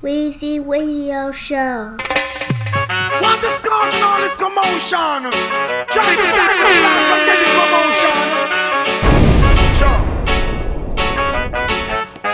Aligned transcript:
Weezy 0.00 0.64
Radio 0.64 1.32
Show. 1.32 1.96
What 3.18 3.42
is 3.42 3.60
causing 3.60 4.02
all 4.04 4.20
this 4.20 4.36
commotion? 4.36 5.26
Trying 5.90 6.18
to 6.18 6.26
start 6.30 6.54
the 6.54 6.62
plan 6.62 8.17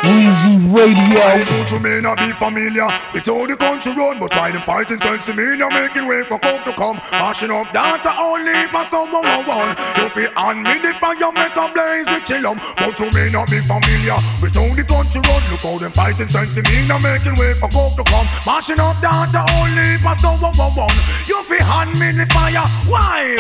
Weezy 0.05 0.61
Radio. 0.69 1.17
Why 1.17 1.45
don't 1.45 1.71
you 1.73 1.81
may 1.81 2.01
not 2.01 2.19
be 2.19 2.31
familiar 2.33 2.89
with 3.13 3.25
how 3.25 3.47
the 3.47 3.57
country 3.57 3.93
run, 3.97 4.19
but 4.21 4.31
why 4.37 4.53
them 4.53 4.61
fighting 4.61 4.99
sense 5.01 5.33
me, 5.33 5.57
you're 5.57 5.73
making 5.73 6.07
way 6.07 6.23
for 6.25 6.39
coke 6.39 6.65
to 6.65 6.73
come, 6.77 7.01
mashing 7.13 7.51
up 7.51 7.73
data 7.73 8.13
only 8.21 8.53
someone 8.85 9.25
who 9.25 9.49
one. 9.49 9.73
You 9.97 10.09
feel 10.13 10.31
on 10.37 10.63
me 10.63 10.77
the 10.85 10.93
fire, 11.01 11.33
make 11.33 11.57
a 11.57 11.67
blaze 11.73 12.05
the 12.05 12.21
chillum, 12.29 12.61
but 12.77 12.93
you 13.01 13.09
may 13.17 13.33
not 13.33 13.49
be 13.49 13.59
familiar 13.65 14.21
with 14.45 14.53
how 14.53 14.69
the 14.77 14.85
country 14.85 15.25
run. 15.25 15.43
Look 15.49 15.65
how 15.65 15.81
them 15.81 15.93
fighting 15.97 16.29
sense 16.29 16.57
me, 16.61 16.85
you're 16.85 17.01
making 17.01 17.37
way 17.41 17.57
for 17.57 17.73
coke 17.73 17.97
to 17.97 18.05
come, 18.05 18.29
mashing 18.45 18.81
up 18.81 19.01
data 19.01 19.41
only 19.57 19.97
someone 20.21 20.53
who 20.53 20.69
one. 20.77 20.99
You 21.25 21.41
feel 21.49 21.65
on 21.73 21.89
me 21.97 22.13
the 22.13 22.29
fire, 22.29 22.67
why? 22.93 23.37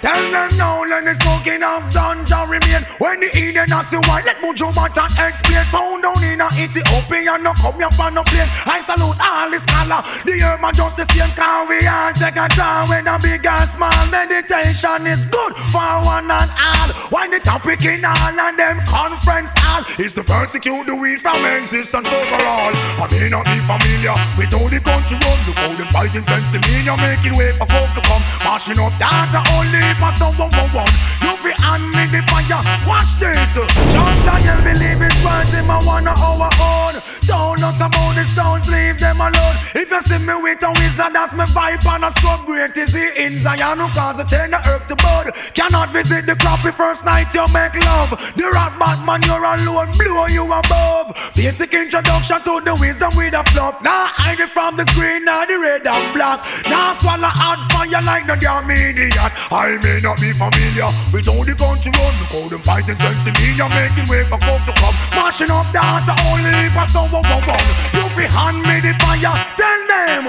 Tell 0.00 0.22
them 0.30 0.50
now, 0.60 0.84
let 0.84 1.04
the 1.04 1.14
smoking 1.24 1.62
of 1.64 1.88
ganja 1.88 2.44
remain. 2.48 2.84
When 3.00 3.20
the 3.20 3.30
Eden 3.32 3.68
has 3.72 3.88
the 3.90 4.00
white, 4.08 4.24
let 4.28 4.36
Mojo 4.44 4.74
Bata 4.74 5.08
explain. 5.08 5.64
Found 5.72 6.01
down 6.02 6.18
in 6.26 6.42
a 6.42 6.48
Ethiopia, 6.58 7.38
no 7.38 7.54
come 7.54 7.78
here 7.78 7.94
for 7.94 8.10
no 8.10 8.26
plane. 8.26 8.50
I 8.66 8.82
salute 8.82 9.16
all 9.22 9.48
the 9.48 9.62
scholar. 9.62 10.02
The 10.26 10.34
earth 10.42 10.60
man 10.60 10.74
just 10.74 10.98
the 10.98 11.06
same 11.14 11.30
car 11.38 11.64
we 11.70 11.78
all 11.86 12.12
take 12.12 12.36
a 12.36 12.50
draw 12.50 12.82
with 12.90 13.06
a 13.06 13.16
big 13.22 13.46
and 13.46 13.68
small. 13.70 14.02
Meditation 14.10 15.06
is 15.06 15.24
good 15.30 15.52
for 15.70 16.02
one 16.02 16.26
and 16.26 16.50
all. 16.58 16.90
Why 17.14 17.30
the 17.30 17.38
topic 17.38 17.86
in 17.86 18.04
all 18.04 18.34
and 18.34 18.58
them 18.58 18.82
conference 18.90 19.54
all 19.62 19.86
is 20.02 20.12
to 20.18 20.26
persecute 20.26 20.84
the 20.90 20.96
weed 20.98 21.22
from 21.22 21.38
existence 21.46 22.10
overall. 22.10 22.74
I 22.98 23.06
may 23.14 23.30
not 23.30 23.46
be 23.46 23.58
familiar 23.62 24.18
with 24.34 24.50
how 24.50 24.66
the 24.66 24.82
country 24.82 25.16
run. 25.22 25.38
Look 25.46 25.58
how 25.62 25.70
them 25.78 25.88
fighting 25.94 26.26
sense 26.26 26.50
in 26.58 26.62
making 26.66 27.38
way 27.38 27.54
for 27.54 27.70
coke 27.70 27.92
to 27.94 28.02
come. 28.02 28.22
Mashing 28.42 28.80
up 28.82 28.92
data 28.98 29.40
only 29.54 29.80
for 30.02 30.12
someone 30.18 30.50
one 30.50 30.82
one. 30.82 30.92
You 31.22 31.32
be 31.46 31.52
on 31.62 31.82
me 31.94 32.04
the 32.10 32.20
fire. 32.26 32.60
Watch 32.88 33.22
this. 33.22 33.54
John 33.94 34.14
Daniel 34.26 34.58
believe 34.66 34.98
his 34.98 35.16
words 35.22 35.54
in 35.54 35.66
my 35.66 35.78
one 35.92 36.08
of 36.08 36.16
our 36.16 36.48
own. 36.56 36.94
Don't 37.28 37.60
know 37.60 37.72
about 37.76 38.16
the 38.16 38.24
stones, 38.24 38.66
leave 38.72 38.98
them 38.98 39.20
alone. 39.20 39.56
If 39.76 39.92
you 39.92 40.02
see 40.08 40.20
me 40.24 40.34
with 40.40 40.64
a 40.64 40.70
wizard, 40.72 41.12
that's 41.12 41.32
my 41.36 41.44
vibe 41.44 41.84
and 41.84 42.04
a 42.04 42.10
scrub 42.16 42.44
great 42.46 42.76
is 42.76 42.94
he 42.96 43.04
in 43.20 43.36
Zion 43.36 43.78
who 43.78 43.88
cause 43.92 44.18
the 44.18 44.26
earth 44.68 44.88
to 44.88 44.96
bud. 44.96 45.32
Cannot 45.54 45.92
visit 45.92 46.24
the 46.26 46.36
crappy 46.36 46.72
first 46.72 47.04
night 47.04 47.28
you 47.36 47.44
make 47.52 47.76
love. 47.84 48.10
The 48.36 48.48
rock 48.48 48.78
Batman, 48.80 49.22
you're 49.28 49.44
alone, 49.44 49.92
blow 50.00 50.26
you 50.28 50.44
above. 50.48 51.12
Basic 51.36 51.72
introduction 51.74 52.40
to 52.44 52.60
the 52.64 52.74
wisdom 52.80 53.12
with 53.16 53.34
a 53.34 53.42
fluff. 53.52 53.80
Now 53.82 54.12
hide 54.16 54.40
it 54.40 54.50
from 54.50 54.76
the 54.76 54.86
green, 54.96 55.24
now 55.24 55.44
the 55.44 55.58
red 55.60 55.86
and 55.86 56.06
black. 56.14 56.40
Now 56.68 56.96
swallow 56.98 57.32
hot 57.32 57.60
fire 57.72 58.02
like 58.02 58.26
no 58.26 58.36
damn 58.36 58.68
idiot. 58.70 59.32
I 59.52 59.76
may 59.80 60.00
not 60.02 60.18
be 60.20 60.32
familiar 60.32 60.88
with 61.12 61.28
how 61.28 61.40
the 61.44 61.54
country 61.56 61.92
run. 61.96 62.14
How 62.32 62.44
them 62.48 62.62
fighting 62.64 62.98
sense 62.98 63.24
in 63.28 63.34
me, 63.40 63.56
you're 63.56 63.72
making 63.72 64.08
way 64.08 64.24
for 64.28 64.40
coke 64.40 64.64
to 64.68 64.74
come. 64.76 64.96
Mashing 65.16 65.52
up 65.52 65.68
data 65.82 66.14
only 66.30 66.54
for 66.70 66.86
someone 66.86 67.24
one 67.26 67.42
one. 67.50 67.66
You 67.94 68.04
fi 68.14 68.24
hand 68.30 68.62
me 68.66 68.76
the 68.84 68.92
fire, 69.02 69.34
tell 69.58 69.80
them. 69.90 70.24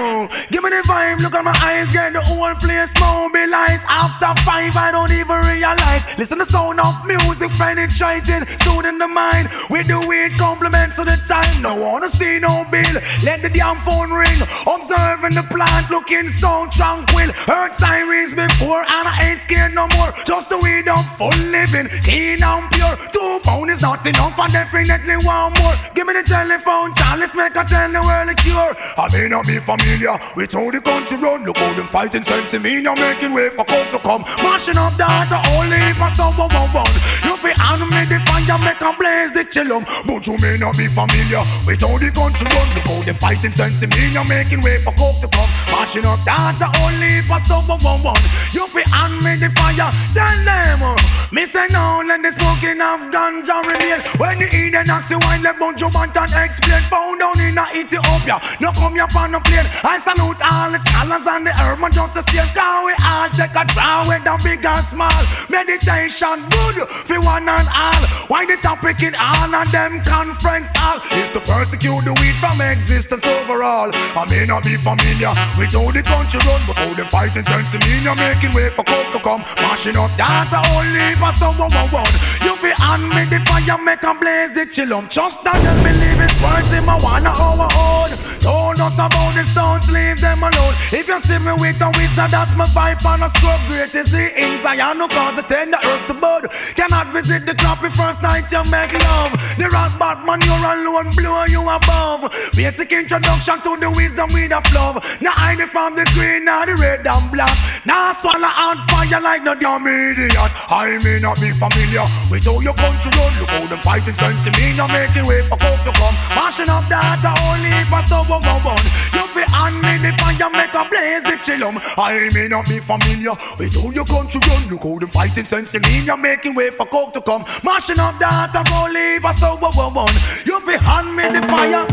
The 0.74 0.88
vibe, 0.88 1.20
look 1.22 1.34
at 1.34 1.44
my 1.44 1.54
eyes, 1.62 1.92
get 1.92 2.12
the 2.12 2.20
whole 2.20 2.54
place 2.58 2.90
mobilized. 2.98 3.86
After 3.86 4.34
five, 4.42 4.74
I 4.74 4.90
don't 4.90 5.12
even 5.14 5.38
realize. 5.46 6.02
Listen 6.18 6.38
the 6.38 6.46
sound 6.46 6.80
of 6.80 6.94
music 7.06 7.54
penetrating, 7.54 8.42
soothing 8.66 8.98
the 8.98 9.06
mind. 9.06 9.46
With 9.70 9.86
the 9.86 10.02
weird 10.02 10.34
compliments 10.36 10.98
of 10.98 11.06
the 11.06 11.18
time. 11.30 11.62
No 11.62 11.74
wanna 11.76 12.08
see 12.08 12.38
no 12.38 12.66
bill. 12.70 12.96
Let 13.22 13.42
the 13.42 13.50
damn 13.50 13.78
phone 13.78 14.10
ring. 14.10 14.40
Observing 14.66 15.38
the 15.38 15.46
plant, 15.46 15.90
looking 15.90 16.28
so 16.28 16.66
tranquil. 16.74 17.30
Heard 17.46 17.72
sirens 17.78 18.34
before, 18.34 18.82
and 18.82 19.06
I 19.06 19.14
ain't 19.30 19.40
scared 19.40 19.74
no 19.74 19.86
more. 19.94 20.10
Just 20.26 20.50
the 20.50 20.58
weed 20.58 20.88
of 20.88 21.04
full 21.14 21.38
living, 21.54 21.88
clean 22.02 22.42
and 22.42 22.66
pure. 22.74 22.96
Two 23.14 23.40
pound 23.46 23.70
is 23.70 23.82
not 23.82 24.04
enough, 24.06 24.38
I 24.38 24.48
definitely 24.48 25.22
want 25.22 25.58
more. 25.60 25.74
Give 25.94 26.06
me 26.06 26.14
the 26.14 26.26
telephone, 26.26 26.94
Charles, 26.94 27.34
make 27.34 27.54
a 27.54 27.64
tell 27.64 27.90
the 27.90 28.02
world 28.02 28.28
a 28.28 28.34
cure. 28.34 28.72
I 28.98 29.06
may 29.12 29.28
not 29.28 29.46
be 29.46 29.58
familiar 29.58 30.18
with 30.36 30.50
how 30.64 30.70
the 30.70 30.80
country 30.80 31.18
run. 31.18 31.44
Look 31.44 31.58
how 31.58 31.74
them 31.74 31.86
fighting 31.86 32.22
sense 32.22 32.54
in 32.54 32.62
now 32.82 32.94
making 32.94 33.32
way 33.34 33.50
for 33.50 33.64
coke 33.64 33.90
to 33.92 33.98
come. 34.00 34.22
Mashing 34.40 34.78
up 34.80 34.96
data 34.96 35.38
only 35.56 35.78
for 35.92 36.08
someone 36.16 36.48
one. 36.72 36.88
You 37.24 37.36
be 37.44 37.52
me 37.92 38.00
the 38.08 38.18
fire, 38.24 38.58
make 38.64 38.80
a 38.80 38.90
blaze 38.96 39.32
the 39.32 39.44
chillum. 39.44 39.84
But 40.08 40.24
you 40.26 40.36
may 40.40 40.56
not 40.56 40.76
be 40.76 40.88
familiar 40.88 41.44
with 41.68 41.84
how 41.84 41.96
the 42.00 42.08
country 42.12 42.48
run. 42.48 42.68
Look 42.72 42.88
how 42.88 43.00
them 43.04 43.16
fighting 43.20 43.52
sense 43.52 43.82
in 43.84 43.90
now 44.16 44.24
making 44.24 44.64
way 44.64 44.80
for 44.80 44.94
coke 44.96 45.20
to 45.20 45.28
come. 45.28 45.50
Mashing 45.68 46.06
up 46.08 46.20
data 46.24 46.72
only 46.80 47.20
for 47.28 47.38
someone 47.44 47.80
one. 48.00 48.22
You 48.56 48.64
be 48.72 48.82
me 49.20 49.36
the 49.36 49.50
fire, 49.56 49.90
tell 50.16 50.38
them. 50.48 50.80
uh, 50.82 50.96
Me 51.32 51.44
say 51.44 51.66
no, 51.72 52.02
let 52.06 52.22
the 52.22 52.32
smoking 52.32 52.80
of 52.80 53.10
ganja 53.12 53.60
remain. 53.66 54.00
When 54.16 54.38
the 54.38 54.48
Eden 54.54 54.88
ask 54.88 55.08
the 55.08 55.18
wine, 55.24 55.42
let 55.42 55.56
Bonjo 55.58 55.90
Bantan 55.90 56.30
explain. 56.44 56.80
Found 56.88 57.20
down 57.20 57.36
in 57.40 57.58
a 57.58 57.64
Ethiopia, 57.74 58.40
no 58.60 58.70
come 58.72 58.94
here 58.94 59.08
on 59.18 59.34
a 59.34 59.40
plane. 59.40 59.66
I 59.82 59.98
salute 59.98 60.40
all 60.54 60.70
the 60.70 60.80
scholars 60.86 61.26
and 61.26 61.46
the 61.46 61.52
urban 61.66 61.90
just 61.90 62.14
the 62.14 62.22
same. 62.30 62.50
Cause 62.54 62.80
we 62.86 62.94
all 63.02 63.28
take 63.34 63.54
a 63.58 63.64
draw 63.74 64.06
with 64.06 64.22
the 64.22 64.34
big 64.46 64.62
and 64.62 64.84
small. 64.86 65.22
Meditation 65.50 66.38
good 66.48 66.86
for 66.86 67.18
one 67.26 67.48
and 67.50 67.68
all. 67.74 68.02
Why 68.30 68.46
the 68.46 68.56
topic 68.62 69.02
in 69.02 69.14
all 69.18 69.50
of 69.50 69.66
them 69.74 69.98
conference 70.06 70.70
hall 70.78 71.02
is 71.18 71.30
to 71.34 71.40
persecute 71.42 72.02
the 72.06 72.14
weed 72.22 72.36
from 72.38 72.56
existence 72.62 73.26
overall. 73.26 73.90
I 73.92 74.22
may 74.30 74.46
not 74.46 74.62
be 74.62 74.78
familiar 74.78 75.34
with 75.58 75.74
how 75.74 75.90
the 75.90 76.02
country 76.06 76.40
run, 76.46 76.62
but 76.70 76.78
how 76.78 76.92
them 76.94 77.10
fighting 77.10 77.44
sense 77.44 77.74
you're 78.04 78.16
making 78.20 78.52
way 78.54 78.68
for 78.70 78.84
coke 78.84 79.10
to 79.16 79.20
come. 79.20 79.42
Mashing 79.64 79.96
up 79.96 80.12
data 80.14 80.60
only 80.76 81.08
for 81.16 81.32
someone 81.32 81.72
one. 81.90 82.14
You 82.44 82.52
be 82.60 82.70
on 82.84 83.08
me 83.16 83.24
the 83.32 83.40
fire, 83.48 83.80
make 83.80 84.04
a 84.04 84.12
blaze 84.12 84.52
the 84.52 84.68
chillum. 84.68 85.08
Just 85.08 85.42
that 85.44 85.56
you 85.56 85.72
believe 85.80 86.20
his 86.20 86.34
words 86.44 86.70
in 86.76 86.84
my 86.84 87.00
one 87.00 87.24
our 87.24 87.68
own. 87.72 88.10
Don't 88.44 88.76
us 88.76 89.00
about 89.00 89.32
the 89.32 89.44
stones, 89.48 89.88
leave 89.88 90.20
them 90.20 90.43
alone. 90.44 90.74
If 90.92 91.08
you 91.08 91.18
see 91.24 91.40
me 91.40 91.52
with 91.56 91.80
a 91.80 91.88
wizard, 91.96 92.30
that's 92.30 92.52
my 92.56 92.68
vibe 92.76 93.02
on 93.08 93.24
a 93.24 93.28
scrub 93.40 93.60
great 93.68 93.94
is 93.94 94.12
the 94.12 94.30
in 94.36 94.56
Zion 94.56 95.00
who 95.00 95.08
cause 95.08 95.38
it 95.38 95.48
tend 95.48 95.72
the 95.72 95.80
earth 95.80 96.06
to 96.08 96.14
bud. 96.14 96.46
Cannot 96.76 97.08
visit 97.16 97.46
the 97.48 97.54
crappy 97.56 97.88
first 97.90 98.22
night 98.22 98.46
you 98.52 98.62
make 98.70 98.92
love. 99.08 99.32
The 99.56 99.66
rock 99.72 99.92
Batman, 99.98 100.40
you're 100.44 100.60
alone, 100.60 101.08
blow 101.16 101.44
you 101.48 101.62
above. 101.64 102.30
Basic 102.54 102.92
introduction 102.92 103.58
to 103.64 103.76
the 103.80 103.90
wisdom 103.90 104.28
with 104.32 104.52
a 104.52 104.60
love. 104.74 105.02
Now 105.20 105.34
I 105.36 105.56
from 105.64 105.96
the 105.96 106.04
green, 106.14 106.44
now 106.44 106.64
the 106.64 106.76
red 106.76 107.06
and 107.06 107.26
black. 107.32 107.54
Now 107.82 108.12
I 108.12 108.18
swallow 108.20 108.46
on 108.46 108.78
fire 108.86 109.20
like 109.20 109.42
no 109.42 109.54
damn 109.58 109.86
idiot. 109.86 110.52
I 110.70 110.98
may 111.02 111.18
not 111.18 111.40
be 111.40 111.50
familiar 111.50 112.04
with 112.30 112.44
how 112.44 112.60
your 112.60 112.76
country 112.76 113.10
run. 113.16 113.32
Look 113.40 113.50
how 113.50 113.64
them 113.66 113.80
fighting 113.80 114.14
sense 114.14 114.46
in 114.46 114.52
me, 114.54 114.76
now 114.76 114.86
making 114.92 115.26
way 115.26 115.40
for 115.48 115.58
coke 115.58 115.82
to 115.88 115.92
come. 115.96 116.16
Mashing 116.36 116.70
up 116.70 116.84
data 116.86 117.32
only 117.50 117.72
for 117.88 118.02
someone 118.06 118.44
one 118.44 118.76
one. 118.76 118.86
You 119.14 119.24
be 119.32 119.42
on 119.56 119.74
me 119.82 119.92
the 120.04 120.12
make 120.52 120.74
a 120.74 120.84
blaze 120.88 121.24
the 121.24 121.36
chillum. 121.42 121.80
I 121.98 122.28
may 122.34 122.48
not 122.48 122.66
be 122.68 122.78
familiar 122.78 123.34
with 123.58 123.74
how 123.74 123.90
your 123.90 124.04
country 124.04 124.40
run. 124.48 124.68
Look 124.70 124.82
how 124.82 124.98
them 124.98 125.10
fighting 125.10 125.44
sense 125.44 125.74
in 125.74 125.82
me, 125.82 126.04
now 126.06 126.16
making 126.16 126.54
way 126.54 126.70
for 126.70 126.86
coke 126.86 127.12
to 127.14 127.20
come. 127.20 127.44
Mashing 127.62 127.98
up 127.98 128.18
data 128.18 128.64
only 128.74 129.18
for 129.20 129.32
someone 129.32 129.72
one 129.74 129.94
one. 129.94 130.14
You 130.44 130.60
be 130.66 130.74
on 130.74 131.14
me 131.16 131.24
the 131.28 131.42
fire. 131.46 131.86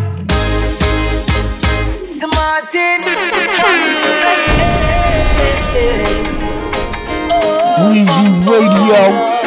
Martin. 2.28 3.02
Weezy 7.90 8.28
Radio. 8.46 9.41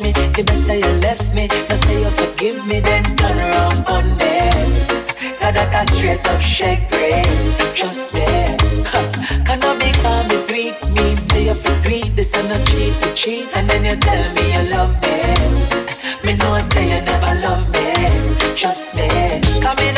Me. 0.00 0.12
The 0.12 0.42
better 0.44 0.76
you 0.76 0.92
left 1.00 1.34
me. 1.34 1.46
Now 1.68 1.74
say 1.74 2.00
you 2.00 2.10
forgive 2.10 2.66
me, 2.66 2.80
then 2.80 3.04
turn 3.16 3.38
around 3.38 3.86
on 3.88 4.04
me. 4.20 4.50
Cause 5.40 5.54
that 5.54 5.72
a 5.74 5.82
straight 5.92 6.26
up 6.26 6.40
shake 6.40 6.88
brain. 6.88 7.24
Trust 7.74 8.14
me. 8.14 8.24
Can 9.44 9.62
I 9.62 9.74
me? 9.78 9.90
Say 11.30 11.44
you 11.44 11.54
this 12.16 12.34
and 12.34 12.48
not 12.48 12.66
cheat 12.66 13.14
cheat. 13.14 13.48
And 13.54 13.68
then 13.68 13.84
you 13.84 13.96
tell 13.96 14.34
me 14.34 14.52
you 14.52 14.62
love 14.74 14.94
me. 15.02 15.16
Me 16.24 16.36
know 16.36 16.58
say 16.60 16.84
you 16.84 17.00
never 17.02 17.34
love 17.40 17.72
me. 17.72 17.86
Trust 18.54 18.96
me. 18.96 19.08
Come 19.62 19.78
in. 19.78 19.96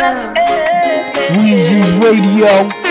Eh, 0.00 0.06
eh, 0.06 0.32
eh. 0.36 1.36
Weezy 1.36 1.80
Radio. 2.00 2.87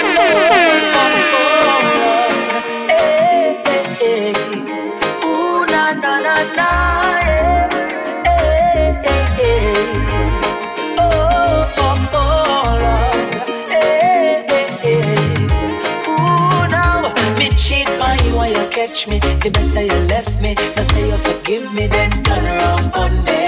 Catch 18.87 19.07
me, 19.07 19.15
you 19.15 19.51
better 19.51 19.83
you 19.83 19.99
left 20.07 20.41
me. 20.41 20.53
Now 20.75 20.81
say 20.81 21.07
you 21.07 21.17
forgive 21.17 21.73
me, 21.73 21.87
then 21.87 22.11
turn 22.23 22.45
around 22.45 22.93
on 22.95 23.11
me. 23.27 23.43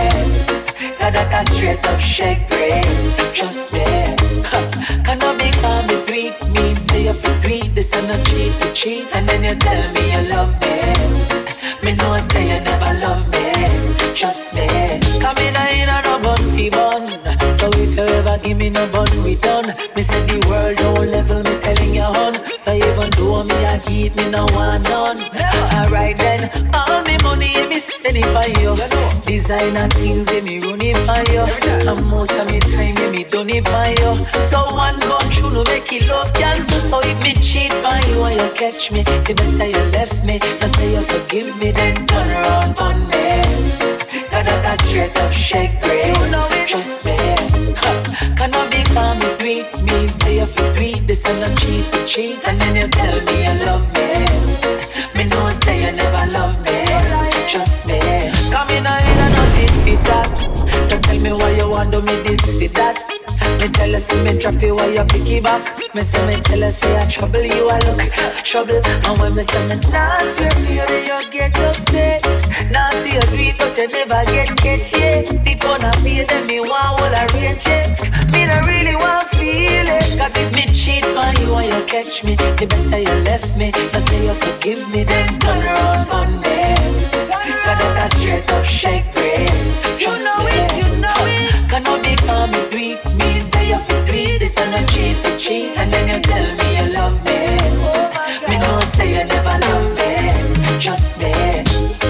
Cause 1.00 1.14
that 1.16 1.32
a 1.32 1.52
straight 1.52 1.86
up 1.86 2.00
shake 2.00 2.48
brain. 2.48 2.84
Trust 3.34 3.74
me. 3.74 3.84
Can 5.06 5.22
I 5.22 5.30
be 5.40 5.50
calm 5.62 5.88
me 5.88 5.96
tweet 6.06 6.36
me? 6.56 6.76
Say 6.84 7.04
you 7.06 7.14
for 7.14 7.34
tweet 7.42 7.74
this 7.74 7.94
and 7.96 8.08
not 8.08 8.26
cheat 8.26 8.54
for 8.54 8.72
cheat. 8.74 9.08
And 9.16 9.28
then 9.28 9.44
you 9.44 9.56
tell 9.56 9.84
me 9.94 10.04
you 10.12 10.24
love 10.30 10.54
me. 10.62 10.76
Me 11.84 11.96
know 11.96 12.12
I 12.12 12.20
say 12.20 12.44
you 12.44 12.60
never 12.62 12.94
love 13.00 13.26
me. 13.32 14.14
Trust 14.14 14.56
me. 14.56 14.68
Come 15.24 15.38
in 15.38 15.56
in 15.80 15.90
a 15.90 15.98
no 16.04 16.20
bun 16.20 16.44
fi 16.52 16.70
bun. 16.70 17.06
So 17.56 17.70
you 18.00 18.06
ever 18.16 18.38
give 18.40 18.58
me 18.58 18.70
no 18.70 18.88
bun 18.88 19.08
return, 19.24 19.66
me 19.96 20.02
say 20.04 20.24
the 20.24 20.40
world 20.48 20.76
don't 20.80 21.08
level 21.12 21.44
me 21.44 21.54
telling 21.60 21.94
you 21.94 22.08
hun. 22.08 22.34
So 22.60 22.72
even 22.72 23.10
though 23.20 23.44
me 23.44 23.58
I 23.66 23.76
keep 23.84 24.16
me 24.16 24.30
no 24.32 24.46
one 24.56 24.84
none. 24.88 25.20
Alright 25.76 26.16
then, 26.16 26.48
all 26.72 27.04
me 27.04 27.18
money 27.24 27.52
me 27.68 27.80
spend 27.80 28.16
it 28.16 28.30
for 28.32 28.48
you. 28.60 28.72
Designer 29.28 29.88
things 30.00 30.32
me 30.32 30.60
run 30.64 30.80
it 30.80 30.96
for 31.04 31.22
you. 31.28 31.44
And 31.84 32.06
most 32.08 32.32
of 32.40 32.48
me 32.48 32.60
time 32.60 33.12
me 33.12 33.24
done 33.26 33.50
it 33.52 33.68
for 33.68 33.88
you. 34.00 34.12
So 34.48 34.64
one 34.80 34.96
gun 35.04 35.28
true 35.30 35.52
no 35.52 35.64
make 35.66 35.92
it 35.92 36.08
love 36.08 36.32
cancer. 36.34 36.80
So 36.80 37.00
if 37.04 37.20
me 37.24 37.34
cheat 37.36 37.72
by 37.84 38.00
you 38.08 38.24
and 38.24 38.38
you 38.40 38.50
catch 38.56 38.92
me, 38.92 39.04
you 39.28 39.36
better 39.36 39.68
you 39.68 39.84
left 39.92 40.24
me. 40.24 40.40
Now 40.40 40.72
say 40.72 40.92
you 40.96 41.04
forgive 41.04 41.52
me, 41.60 41.72
then 41.72 42.06
turn 42.08 42.32
around 42.32 42.80
on 42.80 42.96
me. 43.12 43.20
Cause 44.40 44.48
that 44.48 44.80
a 44.80 44.84
straight 44.86 45.18
up 45.18 45.34
shake 45.34 45.78
brain. 45.82 46.16
You 46.16 46.32
know 46.32 46.48
it. 46.52 46.70
Trust 46.70 47.04
me. 47.04 47.14
Can 48.38 48.54
I 48.54 48.70
be 48.72 48.84
calm 48.96 49.20
and 49.20 49.38
tweet 49.38 49.68
me? 49.84 50.08
Say 50.08 50.40
if 50.40 50.58
you 50.58 50.72
tweet 50.72 51.08
this 51.08 51.26
and 51.26 51.42
not 51.42 51.58
cheat 51.58 51.84
for 51.84 52.06
cheat. 52.06 52.40
And 52.48 52.58
then 52.58 52.74
you 52.78 52.88
tell 52.88 53.20
me 53.20 53.44
you 53.44 53.66
love 53.68 53.84
me. 53.94 54.08
Me 55.18 55.28
know 55.28 55.50
say 55.52 55.84
you 55.84 55.92
never 55.92 56.32
love 56.32 56.56
me. 56.64 56.88
Trust 57.50 57.88
me. 57.88 58.00
Come 58.50 58.70
in 58.72 58.88
and 58.88 59.08
in 59.12 59.32
nothing 59.36 59.84
fit 59.84 60.00
that. 60.08 60.49
Tell 61.20 61.36
me 61.36 61.44
why 61.44 61.52
you 61.52 61.70
want 61.70 61.92
to 61.92 62.00
me 62.00 62.16
this 62.24 62.56
fit 62.56 62.72
that. 62.80 62.96
Me 63.60 63.68
tell 63.68 63.92
her, 63.92 64.00
say 64.00 64.24
me 64.24 64.40
drop 64.40 64.56
you 64.64 64.72
while 64.72 64.88
you 64.88 65.04
pick 65.04 65.28
it 65.28 65.44
back. 65.44 65.60
Me 65.94 66.02
say 66.02 66.24
me 66.24 66.40
tell 66.40 66.62
her, 66.62 66.72
say 66.72 66.96
I 66.96 67.06
trouble 67.12 67.44
you, 67.44 67.68
I 67.68 67.76
look 67.84 68.00
trouble. 68.48 68.80
And 68.80 69.20
when 69.20 69.36
me 69.36 69.44
say 69.44 69.60
me 69.68 69.76
nah 69.92 70.16
swear 70.32 70.48
for 70.48 70.72
you, 70.72 70.80
then 70.88 71.04
you 71.12 71.20
get 71.28 71.52
upset. 71.60 72.24
Nah 72.72 72.88
see 73.04 73.20
you 73.20 73.26
do 73.36 73.52
but 73.60 73.76
you 73.76 73.88
never 73.92 74.24
get 74.32 74.56
catch 74.64 74.96
yet. 74.96 75.28
Deep 75.44 75.60
on 75.68 75.84
a 75.84 75.92
pay, 76.00 76.24
then 76.24 76.48
me 76.48 76.64
want 76.64 77.04
all 77.04 77.12
a 77.12 77.24
rate 77.36 77.60
check. 77.60 78.00
Me 78.32 78.48
not 78.48 78.64
really 78.64 78.96
want 78.96 79.28
feel 79.36 79.92
it. 79.92 80.08
Cause 80.16 80.40
if 80.40 80.56
me 80.56 80.72
cheat 80.72 81.04
on 81.04 81.36
you 81.44 81.52
and 81.52 81.68
you 81.68 81.84
catch 81.84 82.24
me, 82.24 82.32
you 82.32 82.50
better 82.56 83.00
you 83.04 83.16
left 83.28 83.58
me. 83.60 83.76
Now 83.92 84.00
say 84.00 84.24
you 84.24 84.34
forgive 84.40 84.88
me, 84.88 85.04
then 85.04 85.38
turn 85.40 85.68
around 85.68 86.12
on 86.16 86.32
me. 86.40 87.19
Cause 87.70 87.78
that 87.78 88.02
a 88.02 88.16
straight 88.18 88.50
up 88.50 88.66
shake 88.66 89.06
brain. 89.14 89.46
Trust 89.94 90.26
you 90.26 90.34
know 90.34 90.42
me. 90.42 90.58
It, 90.58 90.74
you 90.82 90.90
know 91.06 91.22
it. 91.30 91.54
Can 91.70 91.86
I 91.86 92.02
be 92.02 92.18
calm 92.26 92.50
and 92.50 92.66
tweet 92.74 92.98
me? 93.14 93.46
Say 93.46 93.70
you 93.70 93.78
feel 93.86 94.02
tweet 94.10 94.42
this 94.42 94.58
and 94.58 94.74
a 94.74 94.82
cheat 94.90 95.22
for 95.22 95.38
cheat. 95.38 95.78
And 95.78 95.86
then 95.86 96.10
you 96.10 96.18
tell 96.18 96.50
me 96.50 96.66
you 96.82 96.90
love 96.98 97.22
me. 97.30 97.38
me 98.50 98.58
know 98.58 98.82
say 98.82 99.14
you 99.14 99.22
never 99.22 99.54
love 99.70 99.86
me. 100.02 100.82
Trust 100.82 101.22
me. 101.22 101.30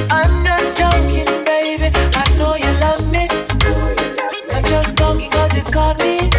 I'm 0.07 0.31
not 0.47 0.63
joking, 0.79 1.27
baby. 1.43 1.91
I 1.91 2.23
know 2.39 2.55
you 2.55 2.71
love 2.79 3.03
me. 3.11 3.27
I'm 3.27 4.63
just 4.63 4.95
talking 4.95 5.27
cause 5.27 5.59
you 5.59 5.63
caught 5.75 5.99
me. 5.99 6.31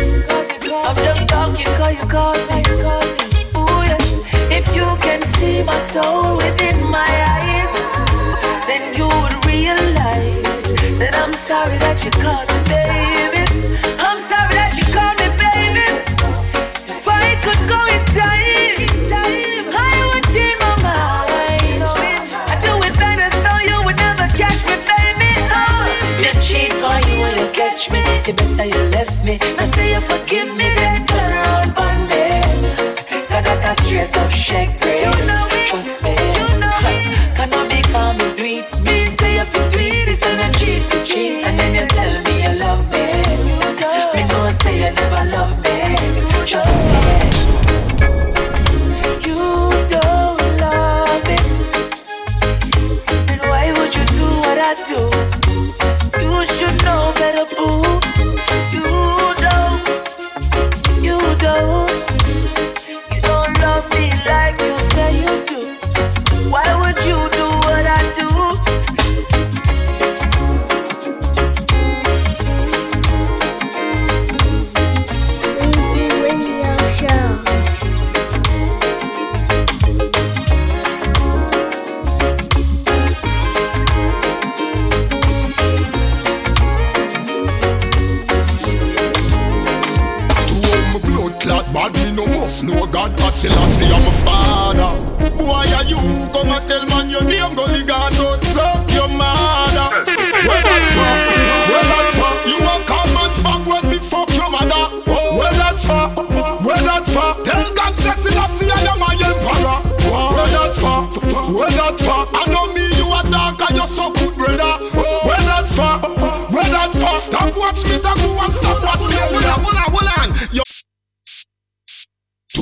I'm 0.80 0.96
just 0.96 1.28
talking 1.28 1.68
cause 1.76 1.92
you 2.00 2.08
caught 2.08 2.40
me. 2.48 2.64
Ooh, 3.52 3.84
yeah. 3.84 4.00
If 4.48 4.64
you 4.72 4.88
can 5.04 5.20
see 5.36 5.60
my 5.62 5.76
soul 5.76 6.40
within 6.40 6.88
my 6.88 7.04
eyes, 7.04 7.49
sorry 11.40 11.78
that 11.78 12.04
you 12.04 12.12
caught 12.20 12.44
me, 12.52 12.60
baby. 12.68 13.48
I'm 13.96 14.20
sorry 14.20 14.52
that 14.60 14.76
you 14.76 14.84
caught 14.92 15.16
me, 15.16 15.24
baby. 15.40 15.88
If 16.84 17.08
I 17.08 17.32
could 17.40 17.62
go 17.64 17.80
in 17.88 18.04
time, 18.12 19.72
I 19.72 19.96
would 20.12 20.26
change 20.28 20.60
my 20.60 20.76
mind. 20.84 21.80
I 22.44 22.54
do 22.60 22.76
it 22.84 22.92
better 23.00 23.24
so 23.40 23.52
you 23.64 23.80
would 23.88 23.96
never 23.96 24.28
catch 24.36 24.60
me, 24.68 24.76
baby. 24.84 25.32
Oh, 25.56 25.88
you 26.20 26.32
cheat 26.44 26.76
on 26.84 27.00
you 27.08 27.24
when 27.24 27.48
catch 27.56 27.88
me. 27.88 28.04
You 28.28 28.36
better 28.36 28.68
you 28.68 28.82
left 28.92 29.24
me. 29.24 29.40
Now 29.56 29.64
say 29.64 29.96
you 29.96 30.00
forgive 30.04 30.52
me, 30.52 30.68
then 30.76 31.08
turn 31.08 31.40
around 31.40 31.72
on 31.80 31.96
me. 32.04 32.68
Cause 33.32 33.48
that 33.48 33.64
a 33.64 33.72
straight 33.80 34.12
up 34.12 34.28
shake. 34.28 34.76
You 34.84 35.08
know. 35.24 35.48
Trust 35.72 36.04
me. 36.04 36.12
You 36.12 36.60
know. 36.60 36.76
Can 37.32 37.48
I 37.48 37.64
be 37.64 37.80
calm 37.88 38.20
and 38.20 38.36
tweet 38.36 38.68
me? 38.84 39.08
Say 39.16 39.40
you 39.40 39.48
tweet 39.72 40.04
this 40.04 40.20
say 44.62 44.76
you 44.76 44.90
never 44.92 45.24
love 45.34 45.56
me. 45.64 45.78
Trust 46.46 46.84
me. 46.92 47.02
You 49.26 49.42
don't 49.88 50.40
love 50.62 51.22
me. 51.28 51.38
Then 53.26 53.40
why 53.50 53.72
would 53.76 53.94
you 53.94 54.04
do 54.18 54.26
what 54.44 54.58
I 54.58 54.72
do? 54.90 55.00
You 56.24 56.44
should 56.44 56.79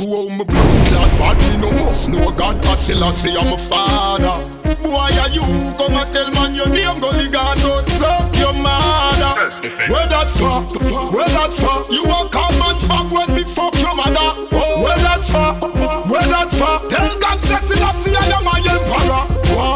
hold 0.06 0.30
my 0.30 0.44
blood 0.44 0.86
clot 0.86 1.10
bad, 1.18 1.38
me 1.42 1.56
no 1.62 1.70
must 1.84 2.08
know 2.10 2.30
God, 2.30 2.56
but 2.62 2.76
Selassie 2.76 3.30
I 3.30 3.34
say 3.34 3.40
I'm 3.40 3.52
a 3.52 3.58
father. 3.58 4.58
Boy, 4.82 4.94
are 4.94 5.30
you 5.34 5.42
come 5.76 5.94
and 5.94 6.08
tell 6.14 6.30
man 6.32 6.54
your 6.54 6.68
name, 6.68 7.00
Gully 7.00 7.28
God, 7.28 7.58
no 7.58 7.80
suck 7.82 8.36
your 8.36 8.52
mother. 8.52 9.50
Where 9.90 10.06
that 10.06 10.30
for? 10.30 10.62
Where 11.10 11.28
that 11.28 11.52
for? 11.54 11.92
You 11.92 12.04
a 12.04 12.28
come 12.30 12.62
and 12.62 12.80
fuck 12.86 13.10
when 13.10 13.34
me 13.34 13.44
fuck 13.44 13.74
your 13.80 13.94
mother. 13.96 14.46
Where 14.52 14.98
that 15.02 15.24
for? 15.26 15.68
Where 16.08 16.28
that 16.28 16.50
for? 16.52 16.88
Tell 16.88 17.18
God, 17.18 17.42
say 17.42 17.58
Selassie 17.58 18.14
I 18.14 18.38
am 18.38 18.46
a 18.46 18.54
emperor. 18.62 19.24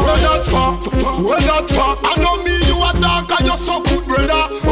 Where 0.03 0.21
that 0.23 0.43
for? 0.45 0.77
Where 1.23 1.39
that 1.39 1.69
for? 1.69 1.99
I 2.07 2.15
know 2.21 2.41
me, 2.43 2.55
you 2.67 2.77
a 2.79 2.91
dark 3.01 3.29
and 3.39 3.49
you 3.49 3.57
so 3.57 3.81
good, 3.83 4.05
brother. 4.05 4.62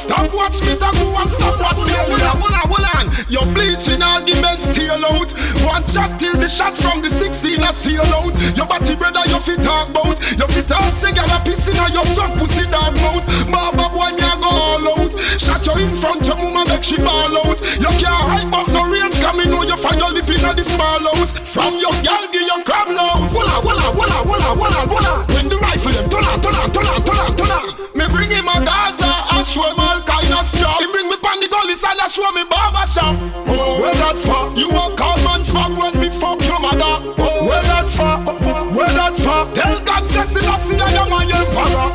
Stop 0.00 0.32
watch 0.32 0.64
me, 0.64 0.72
that 0.80 0.96
go 0.96 1.12
and 1.12 1.28
stop 1.28 1.60
watch 1.60 1.84
me. 1.84 1.92
Hold 1.92 2.24
on, 2.24 2.40
hold 2.40 2.56
on, 2.56 2.66
hold 2.72 2.88
on. 2.96 3.04
Your 3.28 3.44
bleaching 3.52 4.00
arguments 4.00 4.72
still 4.72 4.96
out. 4.96 5.28
One 5.60 5.84
shot 5.84 6.16
till 6.16 6.40
the 6.40 6.48
shot 6.48 6.72
from 6.72 7.04
the 7.04 7.12
16 7.12 7.60
I 7.60 7.68
seal 7.76 8.08
out. 8.16 8.32
Your 8.56 8.64
body 8.64 8.96
brother, 8.96 9.20
you 9.28 9.36
fit 9.44 9.60
talk 9.60 9.92
about. 9.92 10.16
You 10.40 10.48
fit 10.56 10.72
talk 10.72 10.96
say 10.96 11.12
girl 11.12 11.28
a 11.28 11.36
piss 11.44 11.68
in 11.68 11.76
your 11.92 12.08
son 12.16 12.32
pussy 12.40 12.64
dog 12.72 12.96
mouth. 13.04 13.28
Baba 13.52 13.92
boy 13.92 14.08
me 14.16 14.24
a 14.24 14.40
go 14.40 14.48
all 14.48 14.88
out. 14.88 15.12
Shot 15.36 15.68
you 15.68 15.76
in 15.76 15.92
front 15.92 16.24
your 16.24 16.40
mama 16.40 16.64
make 16.72 16.80
she 16.80 16.96
ball 16.96 17.36
out. 17.44 17.60
You 17.76 17.92
can't 18.00 18.24
hide 18.24 18.48
but 18.48 18.72
no 18.72 18.88
range 18.88 19.20
come 19.20 19.44
know 19.52 19.68
you 19.68 19.76
find 19.76 20.00
your 20.00 20.16
living 20.16 20.40
at 20.48 20.56
the 20.56 20.64
small 20.64 21.04
house. 21.12 21.36
From 21.36 21.76
your 21.76 21.92
girl 22.00 22.24
give 22.32 22.48
your 22.48 22.64
crab 22.64 22.88
nose. 22.88 23.36
Walla 23.36 23.60
walla 23.60 23.92
walla 23.92 24.18
walla 24.24 24.48
walla 24.56 24.80
walla. 24.88 25.12
When 25.36 25.52
the 25.52 25.60
rifle 25.60 25.92
them 25.92 26.08
turn 26.08 26.24
on 26.24 26.40
turn 26.40 26.56
on 26.56 26.72
turn 26.72 26.88
on 26.88 27.00
turn 27.04 27.20
on 27.20 27.32
turn 27.36 27.52
on. 27.52 27.68
Me 27.92 28.08
bring 28.08 28.32
him 28.32 28.48
a 28.48 28.56
Gaza 28.64 28.99
Show 29.40 29.66
him 29.66 29.80
all 29.80 29.98
kind 30.02 30.30
of 30.30 30.46
stuff. 30.46 30.78
He 30.78 30.86
bring 30.92 31.08
me 31.08 31.16
pon 31.16 31.40
the 31.40 31.48
gully 31.48 31.74
side, 31.74 31.98
I 31.98 32.06
show 32.06 32.30
me 32.30 32.44
barber 32.46 32.86
shop. 32.86 33.16
Oh, 33.50 33.82
where 33.82 33.94
that 33.98 34.14
far? 34.20 34.46
You 34.54 34.70
a 34.70 34.94
call 34.94 35.18
man 35.26 35.42
fuck 35.42 35.74
when 35.74 35.98
me 35.98 36.06
fuck 36.06 36.38
your 36.46 36.60
mother. 36.60 37.10
Oh, 37.18 37.48
where 37.48 37.64
that 37.66 37.90
far? 37.90 38.22
Oh, 38.30 38.70
where 38.70 38.86
that 38.94 39.18
far? 39.18 39.50
Tell 39.50 39.80
God 39.80 40.06
says 40.06 40.36
it, 40.36 40.46
I 40.46 40.54
see 40.54 40.78
I 40.78 40.86
am 41.02 41.10
a 41.10 41.24
young 41.26 41.50
para. 41.50 41.90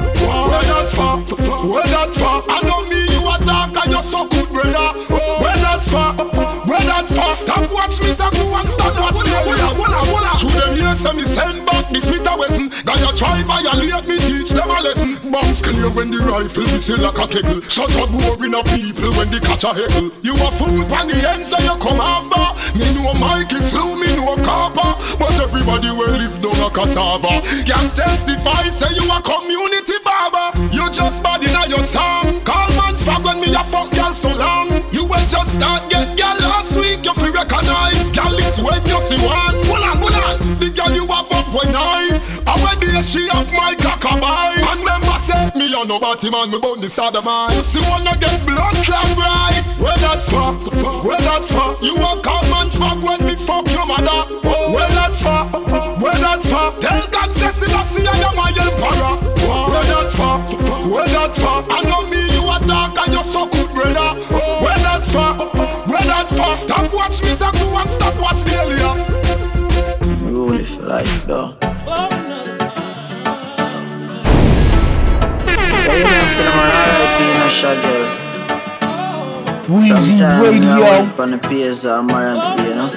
Where 0.51 0.67
that 0.67 0.89
far? 0.91 1.15
Where 1.63 1.87
that 1.95 2.11
far? 2.15 2.43
I 2.49 2.59
know 2.67 2.83
me 2.91 2.99
you 3.13 3.23
a 3.23 3.39
dark 3.45 3.71
and 3.71 3.93
you 3.93 4.03
so 4.03 4.27
good 4.27 4.49
brother. 4.51 4.91
Oh, 5.15 5.39
where 5.39 5.55
that 5.55 5.85
far? 5.85 6.11
Oh, 6.19 6.65
where 6.67 6.83
that 6.91 7.07
far? 7.07 7.31
Stop 7.31 7.71
watch 7.71 8.01
me, 8.01 8.11
talk 8.19 8.33
to 8.35 8.43
and 8.51 8.67
stop 8.67 8.99
watch 8.99 9.23
me. 9.23 9.31
Walla, 9.31 9.71
walla, 9.79 10.01
walla 10.11 10.34
years, 10.95 11.15
me 11.15 11.25
send 11.25 11.65
back 11.65 11.89
the 11.91 11.99
Smith 11.99 12.27
Wesson. 12.37 12.71
Your 12.85 13.13
try 13.13 13.43
violate 13.43 14.07
me, 14.07 14.17
teach 14.19 14.51
them 14.51 14.69
a 14.69 14.79
lesson. 14.81 15.19
Bombs 15.31 15.61
clear 15.61 15.89
when 15.91 16.11
the 16.11 16.19
rifle 16.23 16.63
whistle 16.71 16.99
like 17.03 17.19
a 17.19 17.27
kettle. 17.27 17.61
Shut 17.67 17.91
up, 17.99 18.09
boring 18.11 18.55
of 18.55 18.65
people 18.71 19.11
when 19.19 19.27
they 19.31 19.39
catch 19.39 19.63
a 19.63 19.73
heckle. 19.75 20.11
You 20.23 20.33
a 20.35 20.49
fool 20.55 20.85
on 20.95 21.07
the 21.11 21.19
end, 21.19 21.45
so 21.45 21.59
you 21.59 21.75
come 21.83 21.99
over. 21.99 22.45
Me 22.79 22.87
know 22.95 23.11
Mikey 23.19 23.59
flew, 23.59 23.99
me 23.99 24.07
know 24.15 24.39
copper. 24.43 24.95
But 25.19 25.35
everybody 25.43 25.91
will 25.91 26.15
live 26.15 26.39
down 26.39 26.59
a 26.63 26.69
cassava. 26.71 27.43
Can 27.67 27.85
testify, 27.93 28.71
say 28.71 28.91
you 28.95 29.05
a 29.11 29.19
community 29.19 29.99
barber. 30.03 30.55
You 30.71 30.87
just 30.91 31.23
bad 31.23 31.43
in 31.43 31.55
your 31.69 31.83
song. 31.83 32.39
Call 32.47 32.69
man 32.79 32.95
fuck 32.95 33.23
when 33.23 33.41
me 33.43 33.51
a 33.53 33.63
fuck 33.63 33.91
girl 33.91 34.15
so 34.15 34.31
long. 34.33 34.71
You 34.91 35.03
will 35.03 35.27
just 35.27 35.59
start 35.59 35.89
get 35.91 36.15
girl 36.17 36.37
last 36.47 36.77
week. 36.77 37.03
You 37.03 37.13
feel 37.13 37.33
recognize 37.33 38.09
girl 38.15 38.37
it's 38.39 38.59
when 38.63 38.79
you 38.87 38.99
see 39.03 39.19
one. 39.25 39.64
She 43.05 43.29
have 43.29 43.51
my 43.53 43.75
cockabite. 43.77 44.65
And 44.65 44.81
member 44.81 45.17
say 45.21 45.51
me 45.53 45.69
a 45.69 45.85
nobody 45.85 46.31
man 46.31 46.49
me 46.49 46.57
born 46.57 46.81
this 46.81 46.97
other 46.97 47.21
man. 47.21 47.53
Pussy 47.53 47.79
wanna 47.85 48.17
get 48.17 48.41
blood 48.45 48.73
clot 48.81 49.05
right. 49.15 49.69
Where 49.77 49.97
that 50.01 50.25
fuck? 50.25 50.57
Where 51.05 51.21
that 51.21 51.45
fuck? 51.45 51.81
You 51.83 51.95
a 51.95 52.17
call 52.19 52.41
man 52.49 52.69
fuck 52.73 52.97
when 53.05 53.21
me 53.25 53.35
fuck 53.37 53.69
your 53.69 53.85
mother. 53.85 54.41
Where 54.41 54.89
that 54.97 55.13
fuck? 55.21 55.53
Where 56.01 56.17
that 56.17 56.41
fuck? 56.43 56.81
Tell 56.81 57.07
God 57.13 57.29
say 57.35 57.51
see 57.53 57.69
I 57.69 58.17
am 58.25 58.35
my 58.35 58.49
emperor. 58.49 59.13
Where 59.69 59.85
that 59.85 60.09
fuck? 60.11 60.41
Where 60.89 61.05
that 61.05 61.35
fuck? 61.37 61.65
I 61.69 61.81
know 61.85 62.09
me 62.09 62.25
you 62.33 62.41
a 62.49 62.57
talk 62.65 62.97
and 63.05 63.13
you 63.13 63.23
so 63.23 63.45
good 63.45 63.69
brother. 63.71 64.17
Where 64.33 64.81
that 64.81 65.05
fuck? 65.05 65.53
Where 65.85 66.01
that 66.09 66.29
fuck? 66.31 66.53
Stop 66.53 66.91
watch 66.93 67.21
me 67.21 67.35
talk 67.35 67.53
to 67.53 67.65
and 67.65 67.91
stop 67.91 68.15
watch 68.19 68.41
the 68.41 68.57
alien. 68.65 68.97
Rule 70.33 70.59
it 70.59 70.65
for 70.65 70.83
life, 70.83 71.25
though. 71.27 71.55
Oh. 71.61 72.14
Yeah, 76.37 76.43
you 76.43 76.49
know, 76.49 76.59
cinema 76.59 76.63
RIP 76.99 77.19
in 77.21 77.41
a 77.41 77.49
shaggy. 77.49 77.99
Weezy 79.71 80.19
Radio. 80.41 81.23
on 81.23 81.29
the 81.31 81.37
PS 81.37 81.83
Bay, 81.83 81.95
you 82.67 82.75
know. 82.75 82.89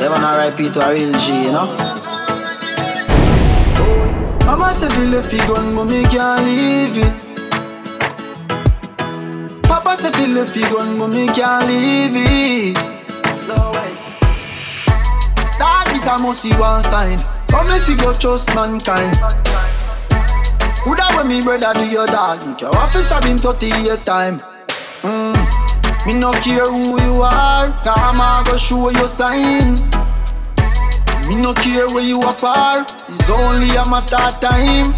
Yeah, 0.00 0.08
man, 0.08 0.24
RIP 0.36 0.58
to 0.72 0.78
a 0.80 0.88
real 0.92 1.12
G, 1.14 1.24
you 1.44 1.52
know. 1.52 1.66
Mama 4.46 4.72
say 4.72 4.88
feel 4.90 5.10
the 5.10 5.22
fig 5.22 5.46
gun, 5.48 5.74
but 5.74 5.84
me 5.86 6.04
can't 6.04 6.44
leave 6.44 6.98
it. 6.98 7.12
Papa 9.64 9.96
say 9.96 10.12
feel 10.12 10.34
the 10.34 10.44
fig 10.46 10.68
gun, 10.70 10.98
but 10.98 11.08
me 11.08 11.26
can't 11.28 11.66
leave 11.66 12.16
it. 12.16 12.76
No 13.48 13.70
way. 13.72 13.92
That 15.58 15.90
is 15.94 16.06
a 16.06 16.18
must 16.18 16.42
see 16.42 16.54
one 16.58 16.82
sign. 16.84 17.39
But 17.50 17.68
me 17.68 17.80
figure 17.80 18.12
trust 18.14 18.54
mankind. 18.54 19.18
Coulda 20.84 21.04
when 21.16 21.28
me 21.28 21.40
brother 21.42 21.72
do 21.74 21.84
your 21.84 22.06
dog, 22.06 22.44
you 22.44 22.54
can 22.54 22.72
have 22.72 22.92
stab 22.92 23.24
him 23.24 23.36
38 23.36 24.04
time. 24.04 24.40
Mm. 25.02 26.06
Me 26.06 26.14
no 26.14 26.32
care 26.40 26.64
who 26.64 26.96
you 27.02 27.20
are, 27.20 27.66
come 27.84 28.20
I 28.20 28.42
go 28.46 28.56
show 28.56 28.88
you 28.88 29.06
sign. 29.06 29.74
Me 31.28 31.34
no 31.34 31.52
care 31.52 31.86
where 31.88 32.02
you 32.02 32.20
are, 32.20 32.80
it's 33.08 33.28
only 33.28 33.68
a 33.76 33.84
matter 33.84 34.16
of 34.16 34.40
time. 34.40 34.94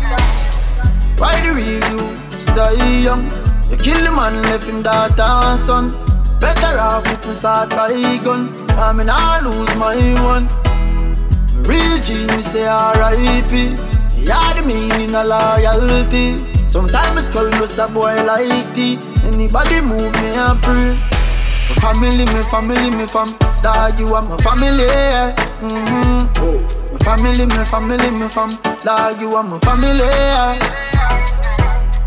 Why 1.19 1.35
the 1.43 1.59
youths 1.59 2.47
die 2.47 3.03
young? 3.03 3.25
You 3.71 3.77
kill 3.79 4.05
the 4.05 4.13
man, 4.15 4.43
left 4.45 4.69
him 4.69 4.83
daughter 4.83 5.23
and 5.23 5.59
son. 5.59 5.91
Better 6.39 6.79
off 6.79 7.07
if 7.07 7.27
me 7.27 7.33
start 7.33 7.71
by 7.71 7.93
gun, 8.23 8.55
I 8.79 8.93
mean 8.93 9.09
I 9.11 9.41
lose 9.43 9.75
my 9.77 9.97
one. 10.23 10.72
Real 11.69 11.99
G, 12.03 12.27
me 12.35 12.43
say 12.43 12.67
R.I.P. 12.67 13.77
Yeah, 14.19 14.53
the 14.55 14.63
meaning 14.67 15.15
of 15.15 15.27
loyalty. 15.27 16.39
Sometimes 16.67 17.27
skull 17.27 17.51
was 17.61 17.79
a 17.79 17.89
boy 17.89 18.15
like 18.25 18.75
tea. 18.75 18.99
Anybody 19.25 19.81
move 19.81 20.13
me 20.21 20.29
and 20.35 20.61
pray. 20.63 20.97
My 21.69 21.75
family, 21.81 22.25
my 22.27 22.43
family, 22.43 22.91
my 22.91 23.07
fam. 23.07 23.29
Dog, 23.63 23.99
you 23.99 24.15
are 24.15 24.23
my 24.23 24.37
family. 24.39 24.85
Yeah. 24.85 25.35
Mm-hmm. 25.61 26.93
My 26.93 26.99
family, 26.99 27.47
my 27.47 27.65
family, 27.65 28.11
my 28.11 28.29
fam. 28.29 28.51
Dog, 28.83 29.21
you 29.21 29.31
are 29.33 29.43
my 29.43 29.59
family. 29.59 29.99
Yeah. 29.99 30.59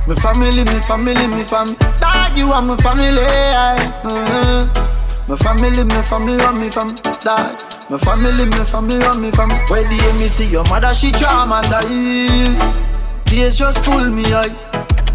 My 0.07 0.15
family, 0.15 0.63
my 0.63 0.79
family, 0.81 1.27
my 1.27 1.43
fam. 1.43 1.75
Dog, 1.99 2.37
you 2.37 2.47
are 2.51 2.61
my 2.61 2.75
family. 2.77 3.21
Yeah. 3.21 3.75
Mm-hmm. 4.03 5.31
My 5.31 5.35
family, 5.37 5.83
my 5.83 6.01
family, 6.01 6.59
me 6.59 6.69
fam. 6.69 6.89
Dog. 7.21 7.74
My 7.89 7.97
family, 7.99 8.45
my 8.45 8.63
family, 8.65 8.97
and 9.05 9.21
me 9.21 9.31
fam. 9.31 9.49
Where 9.69 9.83
the 9.83 10.17
me 10.19 10.27
see 10.27 10.47
your 10.49 10.63
mother, 10.65 10.93
she 10.93 11.11
traumatized. 11.11 12.59
Days 13.25 13.57
just 13.57 13.85
full 13.85 14.09
me 14.09 14.25
eyes. 14.33 14.71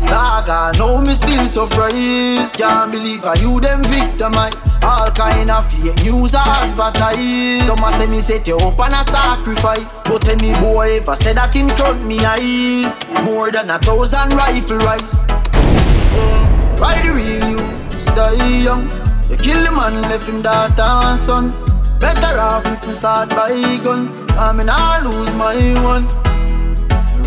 Dog, 0.06 0.48
I 0.48 0.72
know 0.78 1.00
me 1.00 1.14
still 1.14 1.46
surprised. 1.46 2.54
Can't 2.56 2.92
believe 2.92 3.24
how 3.24 3.34
you 3.34 3.60
them 3.60 3.82
victimized. 3.82 4.70
All 4.84 5.10
kind 5.10 5.50
of 5.50 5.66
fake 5.72 5.96
news 6.04 6.34
are 6.34 6.46
advertised. 6.46 7.66
Some 7.66 7.82
a 7.82 7.90
say 7.98 8.06
me 8.06 8.20
set 8.20 8.46
you 8.46 8.56
up 8.58 8.78
on 8.78 8.92
a 8.94 9.02
sacrifice. 9.02 10.00
But 10.04 10.28
any 10.28 10.52
boy 10.60 10.98
ever 10.98 11.16
said 11.16 11.36
that 11.38 11.56
in 11.56 11.68
front 11.68 12.06
me 12.06 12.18
eyes. 12.24 13.02
More 13.24 13.50
than 13.50 13.68
a 13.70 13.78
thousand 13.78 14.32
rifle. 14.34 14.78
Mm, 14.78 16.78
Why 16.80 16.94
the 17.02 17.12
real 17.18 17.50
youths 17.58 18.04
die 18.14 18.62
young? 18.62 18.84
You 19.28 19.36
kill 19.36 19.58
the 19.64 19.72
man, 19.74 20.02
left 20.02 20.28
him 20.28 20.40
daughter 20.42 20.82
and 20.82 21.18
son. 21.18 21.52
Better 22.00 22.40
off 22.40 22.66
if 22.66 22.86
me 22.86 22.92
start 22.92 23.28
by 23.30 23.52
gun. 23.84 24.08
I 24.38 24.52
mean 24.52 24.68
I 24.70 25.04
lose 25.04 25.32
my 25.36 25.54
one. 25.84 26.08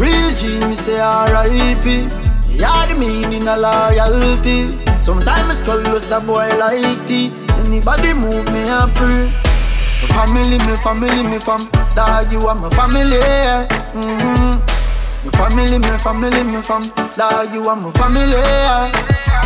Real 0.02 0.34
G, 0.34 0.66
me 0.66 0.76
say 0.76 1.00
R.I.P. 1.00 2.10
Yeah, 2.50 2.86
the 2.88 2.96
meaning 2.98 3.48
of 3.48 3.60
loyalty. 3.60 4.74
Sometimes 5.00 5.60
skull 5.60 5.82
was 5.94 6.10
a 6.12 6.20
boy 6.20 6.50
like 6.58 7.06
tea. 7.08 7.32
Anybody 7.62 8.14
move 8.14 8.46
me 8.52 8.66
and 8.66 8.92
pray. 8.96 9.30
My 10.02 10.26
family, 10.26 10.58
my 10.66 10.76
family, 10.82 11.24
my 11.24 11.40
fam. 11.40 11.62
Dog, 11.96 12.32
you 12.32 12.40
are 12.48 12.56
my 12.56 12.70
family. 12.72 13.22
Mm-hmm. 13.94 14.58
My 15.24 15.32
family, 15.38 15.78
my 15.78 15.98
family, 15.98 16.44
my 16.44 16.62
fam. 16.62 16.82
Dog, 17.14 17.54
you 17.54 17.64
are 17.64 17.76
my 17.76 17.92
family. 17.92 19.43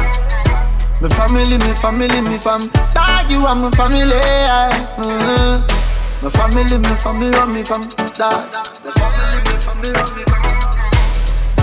My 0.99 1.09
family, 1.09 1.57
my 1.59 1.73
family, 1.75 2.21
my 2.21 2.37
fam. 2.39 2.61
Dog, 2.93 3.29
you 3.29 3.39
are 3.45 3.55
my 3.55 3.69
family. 3.71 3.99
Yeah. 4.09 4.69
Mm-hmm. 4.97 6.25
My 6.25 6.29
family, 6.31 6.77
my 6.79 6.95
family, 6.95 7.53
me 7.53 7.63
fam. 7.63 7.81
Dog, 8.17 8.49
my 8.83 8.91
family, 8.97 9.37
my 9.45 9.57
family, 9.61 9.91
me 10.15 10.23
fam. 10.25 10.43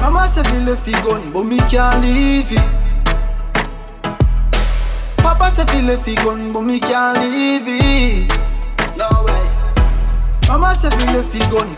Mama 0.01 0.29
say 0.29 0.43
feel 0.45 0.65
the 0.65 0.77
fig 0.77 0.95
gun, 1.03 1.33
but 1.33 1.45
me 1.45 1.59
can't 1.59 2.01
leave 2.03 2.53
it. 2.53 2.63
Papa 5.17 5.51
say 5.51 5.65
feel 5.67 5.87
the 5.87 5.99
fig 5.99 6.19
gun, 6.19 6.53
but 6.53 6.63
me 6.63 6.79
can't 6.79 7.19
leave 7.19 7.63
it. 7.67 8.31
No 8.97 9.09
way. 9.27 9.51
Mama 10.47 10.75
say 10.77 10.91
feel 10.91 11.13
the 11.13 11.25
fig 11.25 11.51
gun. 11.51 11.77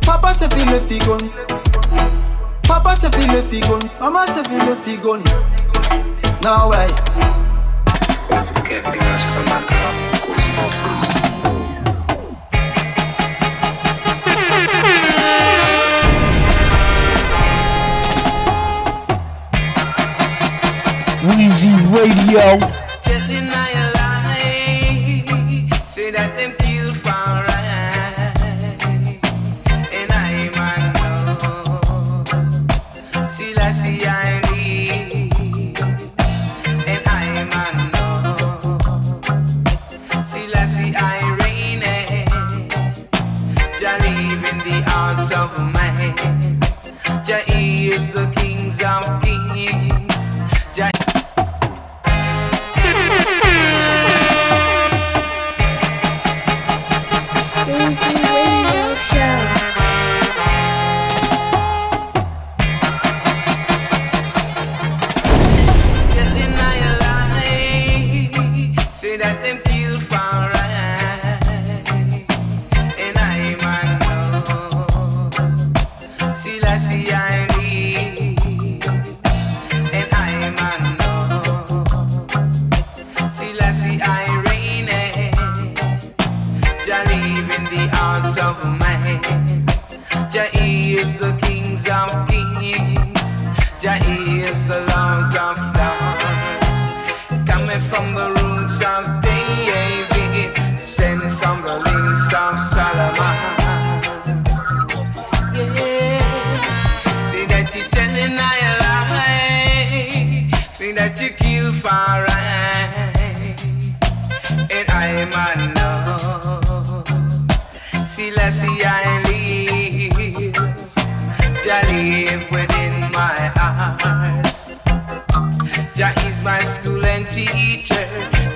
Papa 0.00 0.32
say 0.32 0.48
feel 0.48 0.64
the 0.66 0.80
fig 0.80 1.04
gun. 1.04 1.30
Papa 2.62 2.96
say 2.96 3.10
feel 3.10 3.26
the 3.34 3.42
fig 3.42 3.62
gun. 3.64 3.90
Mama 4.00 4.26
say 4.28 4.42
feel 4.44 4.64
the 4.64 4.76
fig 4.76 5.02
gun. 5.02 5.22
No 6.42 6.68
way. 6.70 6.86
Weezy 21.24 21.72
Radio. 21.92 22.58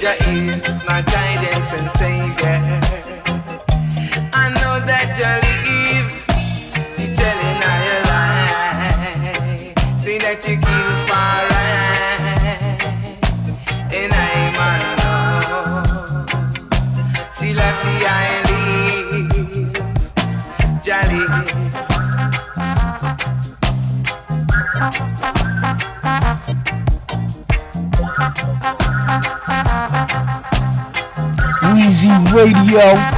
James, 0.07 0.85
my 0.87 1.03
James. 1.03 1.36
go. 32.77 33.16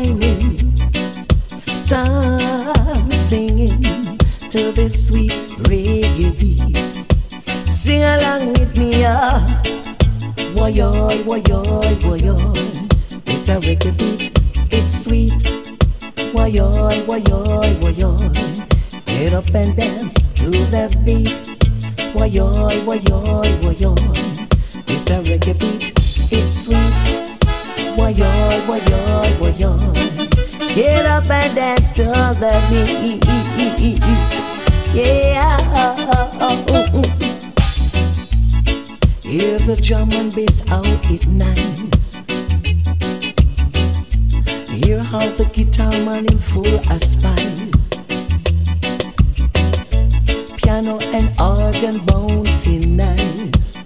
whining, 0.00 0.56
some 1.76 3.10
singing 3.10 3.82
to 4.48 4.72
this 4.72 5.08
sweet 5.08 5.32
reggae 5.68 6.32
beat. 6.38 7.04
Sing 7.72 8.02
along 8.02 8.52
with 8.54 8.76
me, 8.76 9.04
ah, 9.04 9.40
Why 10.54 10.72
oh, 10.80 11.22
why 11.26 11.40
woyoy, 11.40 11.66
why 11.70 11.94
woyoy. 12.00 13.28
It's 13.28 13.48
a 13.48 13.56
reggae 13.60 13.96
beat, 13.98 14.30
it's 14.72 15.04
sweet. 15.04 15.32
Why 16.32 16.50
oh, 16.58 17.02
why 17.06 17.20
Woyoy, 17.20 17.82
why 17.82 17.92
woyoy. 17.92 19.04
Get 19.06 19.34
up 19.34 19.54
and 19.54 19.76
dance 19.76 20.26
to 20.34 20.50
that 20.70 20.96
beat. 21.04 21.46
Why 22.14 22.30
oh, 22.38 22.64
why 22.84 22.98
Woyoy, 22.98 23.62
why 23.62 23.74
woyoy. 23.74 24.90
It's 24.90 25.10
a 25.10 25.20
reggae 25.22 25.58
beat, 25.60 25.90
it's 26.32 26.64
sweet. 26.64 27.09
Why-yard, 27.96 28.68
why-yard, 28.68 29.40
why-yard. 29.40 30.30
Get 30.74 31.06
up 31.06 31.28
and 31.30 31.56
dance 31.56 31.92
to 31.92 32.04
the 32.04 32.52
beat. 32.70 33.24
Yeah. 34.94 35.56
Hear 39.22 39.58
the 39.58 39.76
drum 39.80 40.10
and 40.12 40.34
bass 40.34 40.62
out, 40.72 40.86
it 41.10 41.26
nice. 41.28 42.18
Hear 44.68 45.02
how 45.04 45.26
the 45.38 45.44
guitar 45.52 45.92
man 46.04 46.26
in 46.26 46.38
full 46.38 46.80
of 46.90 47.02
spice. 47.02 48.02
Piano 50.56 50.98
and 51.14 51.30
organ 51.38 52.04
bouncing 52.06 52.96
nice. 52.96 53.78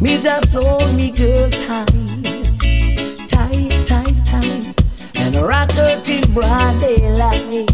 Me 0.00 0.18
just 0.20 0.54
hold 0.54 0.94
me 0.96 1.12
girl 1.12 1.48
tight 1.50 2.33
and 5.36 5.46
rock 5.46 5.70
her 5.72 6.00
till 6.00 6.22
broad 6.32 6.78
daylight. 6.80 7.70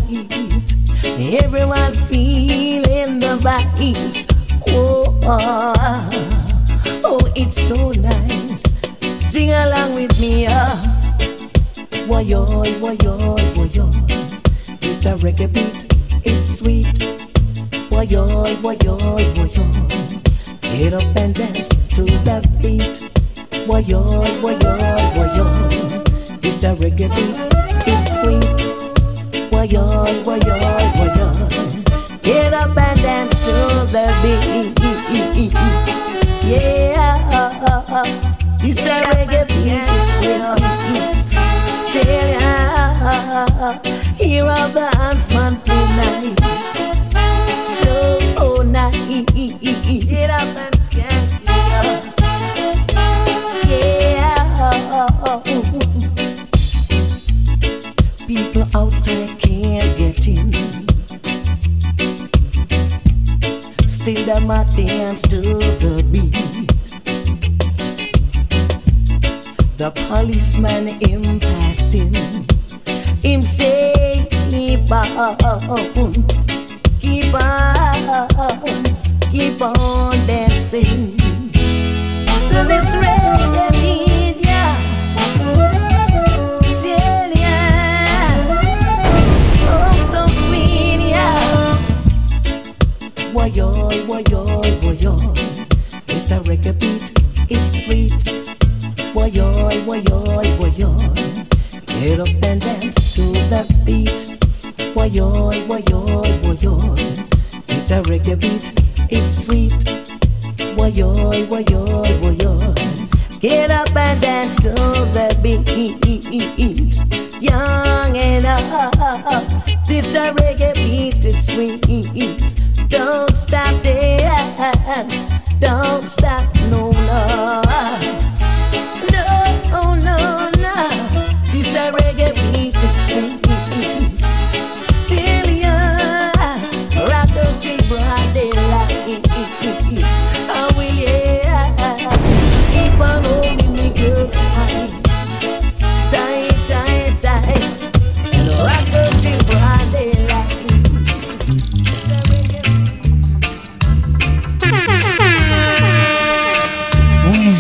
Everyone 1.42 1.94
feeling 1.94 3.18
the 3.18 3.38
vibes. 3.40 4.27
Oh, 4.68 5.18
oh, 5.23 7.01
oh, 7.05 7.33
it's 7.37 7.61
so 7.61 7.90
nice. 8.01 8.77
Sing 9.16 9.51
along 9.51 9.94
with 9.94 10.20
me, 10.20 10.46
ah. 10.49 10.81
Woyoy, 12.09 12.81
woyoy, 12.81 13.38
woyoy. 13.55 13.94
It's 14.83 15.07
a 15.07 15.14
reggae 15.16 15.53
beat, 15.53 15.87
it's 16.25 16.59
sweet. 16.59 16.87
Woyoy, 17.90 18.57
woyoy, 18.62 19.25
woyoy. 19.37 20.61
Get 20.61 20.94
up 20.94 21.16
and 21.16 21.35
dance 21.35 21.70
to 21.94 22.05
that 22.25 22.46
beat. 22.62 23.11
Woyoy, 23.66 24.27
woyoy, 24.40 25.14
woyoy. 25.14 25.60
It's 26.42 26.64
a 26.64 26.74
reggae 26.74 27.09
beat, 27.14 27.37
it's 27.87 28.20
sweet. 28.20 28.44
Woyoy, 29.50 30.24
woyoy, 30.24 30.61
woyoy. 30.98 32.22
Get 32.22 32.53
up 32.55 32.76
and 32.76 33.00
dance 33.03 33.40
to 33.44 33.55
the 33.92 34.05
beat. 34.22 34.79
Yeah, 36.44 37.59
it's 38.62 38.87
a 38.87 38.88
reggae 39.11 39.42
beat, 39.48 39.88
it's 39.96 40.11
sweet. 40.18 40.42
Tell 41.92 42.26
ya, 42.31 42.44
here 44.16 44.44
are 44.44 44.68
the 44.68 44.87
huntsman 44.96 45.57
play 45.62 45.87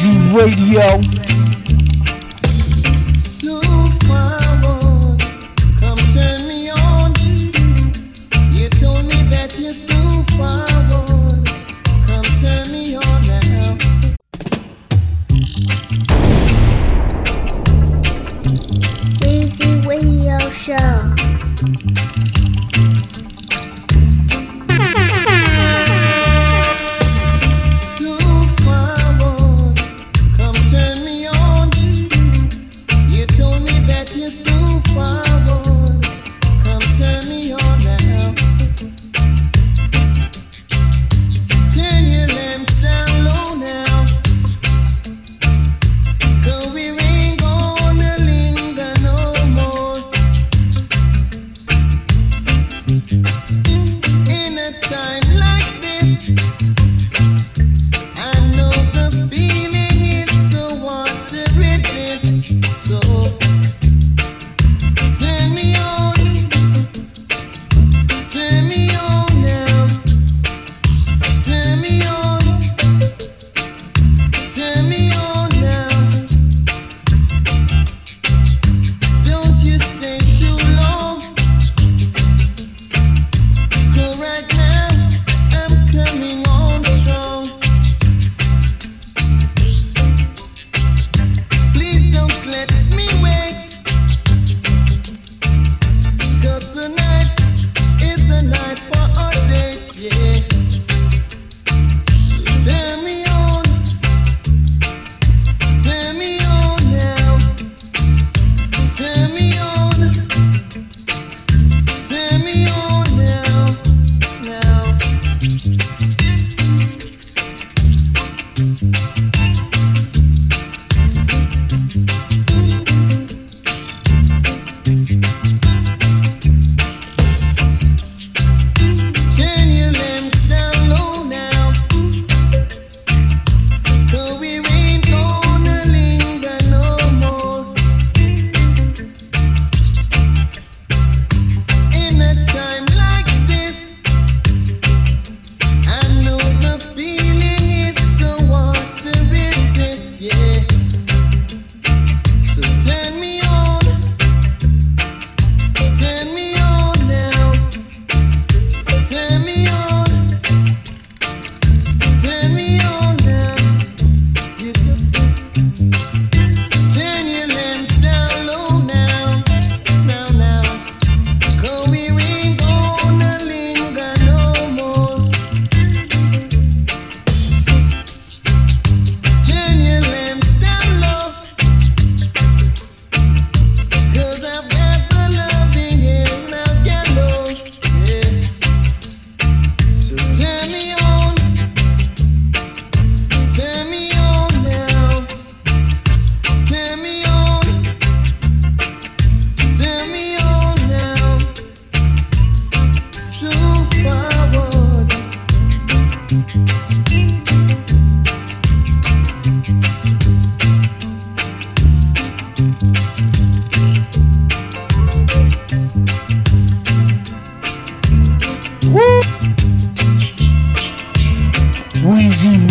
Weezy 0.00 0.18
Radio. 0.32 1.49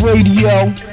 Radio. 0.04 0.89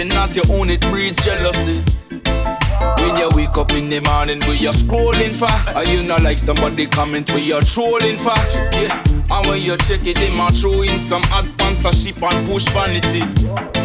Life 0.00 0.06
and 0.06 0.14
not 0.14 0.36
your 0.36 0.44
own, 0.58 0.70
it 0.70 0.80
breeds 0.82 1.24
jealousy. 1.24 2.29
When 2.80 3.16
you 3.16 3.28
wake 3.36 3.56
up 3.56 3.72
in 3.72 3.90
the 3.90 4.00
morning, 4.08 4.40
we 4.48 4.64
are 4.64 4.72
scrolling 4.72 5.36
for. 5.36 5.52
Are 5.76 5.84
you 5.84 6.02
not 6.02 6.22
like 6.22 6.38
somebody 6.38 6.86
comment 6.86 7.32
we 7.34 7.52
are 7.52 7.60
trolling 7.60 8.16
for? 8.16 8.36
Yeah. 8.80 8.96
And 9.30 9.46
when 9.46 9.62
you 9.62 9.76
check 9.86 10.02
it, 10.08 10.16
they 10.16 10.32
might 10.34 10.56
throw 10.56 10.82
in 10.82 11.00
some 11.00 11.22
ad 11.30 11.48
sponsorship 11.48 12.18
and 12.22 12.48
push 12.48 12.66
vanity. 12.72 13.22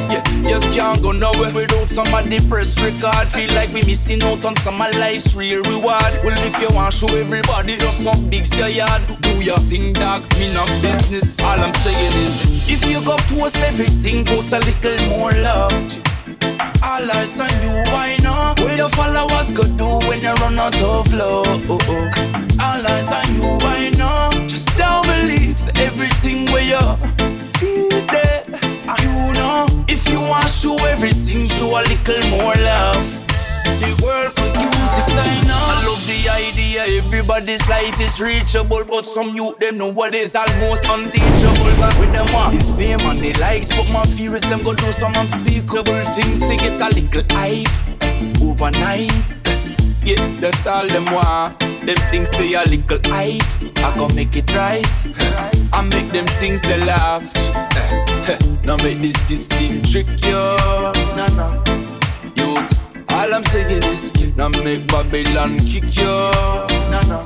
Yeah, 0.10 0.24
you 0.42 0.60
can't 0.74 1.02
go 1.04 1.12
nowhere 1.12 1.54
without 1.54 1.90
somebody 1.90 2.40
press 2.48 2.80
record. 2.82 3.28
Feel 3.30 3.52
like 3.54 3.70
we 3.70 3.84
missing 3.84 4.24
out 4.24 4.46
on 4.46 4.56
some 4.58 4.82
of 4.82 4.90
life's 4.98 5.36
real 5.36 5.62
reward. 5.70 6.12
Well, 6.24 6.40
if 6.48 6.58
you 6.62 6.70
want 6.74 6.94
to 6.94 6.98
show 6.98 7.12
everybody 7.14 7.78
just 7.78 8.04
some 8.04 8.30
big 8.30 8.48
your 8.56 8.70
yard, 8.70 9.04
do 9.22 9.34
your 9.44 9.60
thing, 9.60 9.94
dog. 9.94 10.24
Me 10.40 10.48
not 10.56 10.70
business. 10.82 11.36
All 11.44 11.60
I'm 11.60 11.74
saying 11.84 12.16
is, 12.24 12.72
if 12.72 12.88
you 12.90 13.04
go 13.06 13.18
post 13.36 13.58
everything, 13.60 14.24
post 14.26 14.54
a 14.54 14.60
little 14.64 14.98
more 15.10 15.32
love. 15.44 16.15
All 16.84 17.12
eyes 17.18 17.40
on 17.40 17.50
you, 17.64 17.74
why 17.92 18.18
not? 18.22 18.60
What 18.60 18.78
your 18.78 18.90
followers 18.90 19.52
could 19.52 19.78
do 19.78 19.98
when 20.08 20.22
you 20.22 20.34
run 20.42 20.60
out 20.60 20.76
of 20.82 21.12
love. 21.14 21.70
All 21.70 22.88
eyes 22.88 23.12
on 23.12 23.36
you, 23.36 23.58
why 23.64 23.90
not? 23.98 24.34
Just 24.48 24.78
don't 24.78 25.06
believe 25.06 25.60
everything 25.80 26.46
where 26.54 26.64
you 26.64 27.40
see 27.40 27.88
there. 27.90 28.44
You 29.02 29.34
know, 29.34 29.68
if 29.88 30.08
you 30.12 30.20
want 30.22 30.44
to 30.44 30.50
show 30.50 30.78
everything, 30.86 31.46
show 31.48 31.70
a 31.70 31.82
little 31.90 32.30
more 32.30 32.56
love. 32.64 33.25
The 33.82 33.92
world 34.04 34.36
could 34.36 34.56
it, 34.98 35.12
I 35.18 35.84
love 35.86 36.04
the 36.08 36.30
idea 36.32 36.86
everybody's 36.98 37.68
life 37.68 38.00
is 38.00 38.22
reachable, 38.22 38.84
but 38.90 39.06
some 39.06 39.36
youth 39.36 39.60
them 39.60 39.78
know 39.78 39.92
what 39.92 40.14
is 40.14 40.36
almost 40.36 40.86
unteachable. 40.90 41.76
But 41.78 41.98
with 42.00 42.14
them 42.14 42.26
want 42.34 42.56
the 42.56 42.64
fame 42.78 43.02
and 43.10 43.20
the 43.20 43.34
likes, 43.42 43.70
but 43.76 43.90
my 43.92 44.06
fear 44.06 44.36
is 44.36 44.48
them 44.50 44.64
go 44.64 44.74
do 44.74 44.92
some 44.92 45.14
unspeakable 45.16 46.06
things 46.14 46.40
to 46.48 46.56
get 46.56 46.80
a 46.80 46.90
little 46.96 47.26
hype 47.36 47.68
overnight. 48.42 49.12
Yeah, 50.06 50.22
that's 50.40 50.68
all 50.68 50.86
them 50.88 51.06
want. 51.06 51.60
Them 51.60 51.98
things 52.14 52.30
say 52.30 52.54
a 52.54 52.64
little 52.64 53.00
hype. 53.12 53.42
I 53.84 53.98
gon' 53.98 54.16
make 54.16 54.36
it 54.36 54.54
right. 54.56 54.86
I 55.74 55.82
make 55.82 56.10
them 56.12 56.28
things 56.28 56.62
they 56.62 56.78
laugh. 56.86 57.26
Eh, 57.36 58.32
eh, 58.32 58.38
now 58.64 58.78
make 58.78 59.00
the 59.00 59.12
system 59.12 59.82
trick 59.82 60.06
you. 60.24 60.38
Nah, 61.18 61.28
nah. 61.36 61.58
Youth, 62.38 62.85
all 63.16 63.34
I'm 63.34 63.44
saying 63.44 63.84
is, 63.84 64.36
now 64.36 64.50
make 64.50 64.86
Babylon 64.88 65.60
kick 65.60 65.96
you. 65.98 66.16
Nah, 66.92 67.02
nah. 67.08 67.24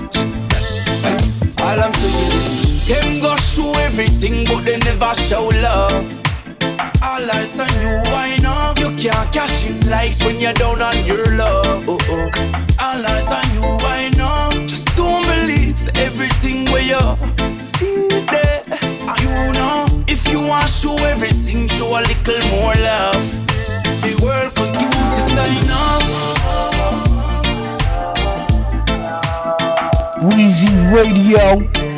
All 1.66 1.80
I'm 1.82 1.94
saying 1.94 2.34
is, 2.40 2.88
Them 2.88 3.22
go 3.22 3.36
show 3.38 3.72
everything, 3.82 4.46
but 4.46 4.66
they 4.66 4.78
never 4.80 5.14
show 5.16 5.50
love. 5.62 6.08
All 7.04 7.26
eyes 7.36 7.60
on 7.60 7.70
you, 7.82 8.02
why 8.12 8.38
not? 8.42 8.80
You 8.80 8.90
can't 8.98 9.34
cash 9.34 9.66
in 9.66 9.80
likes 9.90 10.24
when 10.24 10.40
you're 10.40 10.54
down 10.54 10.82
on 10.82 11.06
your 11.06 11.26
love. 11.36 11.66
Oh, 11.88 11.98
oh. 12.10 12.30
All 12.82 13.06
eyes 13.06 13.32
on 13.32 13.46
you, 13.56 13.66
why 13.84 14.10
not? 14.18 14.54
Just 14.68 14.96
don't 14.96 15.26
believe 15.26 15.90
everything 15.98 16.66
where 16.72 16.86
you 16.86 17.02
see 17.58 18.08
there. 18.30 18.62
You 19.26 19.54
know, 19.58 19.86
if 20.08 20.32
you 20.32 20.40
want 20.48 20.64
to 20.68 20.70
show 20.70 20.96
everything, 21.06 21.68
show 21.68 21.90
a 21.90 22.02
little 22.06 22.42
more 22.52 22.76
love. 22.86 23.59
Weezy 30.22 30.68
Radio. 30.94 31.89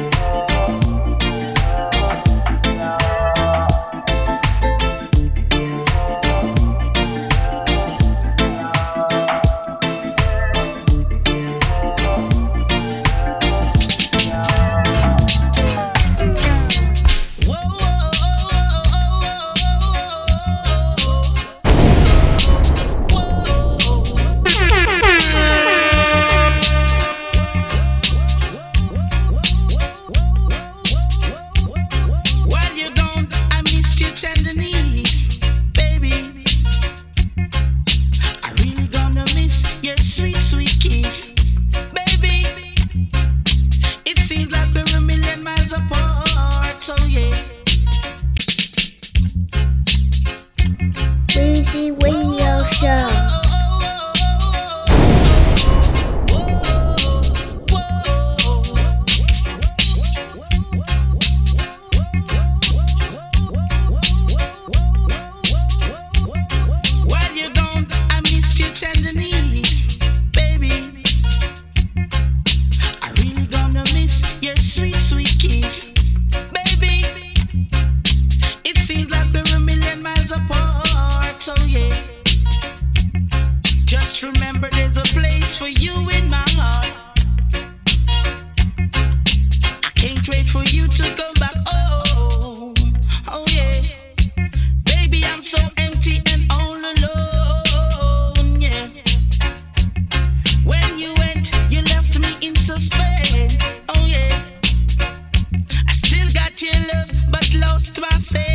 Radio. 107.54 107.71
Make 107.99 108.50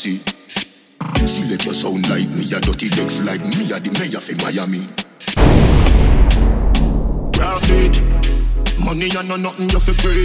see. 0.00 0.16
Select 1.26 1.64
your 1.66 1.74
sound 1.74 2.08
like 2.08 2.28
me, 2.32 2.48
a 2.56 2.60
dirty 2.60 2.88
legs 2.96 3.20
like 3.26 3.44
me, 3.44 3.68
a 3.68 3.76
the 3.76 3.92
mayor 4.00 4.16
for 4.16 4.32
Miami. 4.40 4.80
Grab 7.36 7.60
it, 7.68 8.00
money 8.80 9.12
and 9.12 9.28
no 9.28 9.36
nothing 9.36 9.68
you 9.68 9.80
fi 9.80 9.92
pray. 10.00 10.24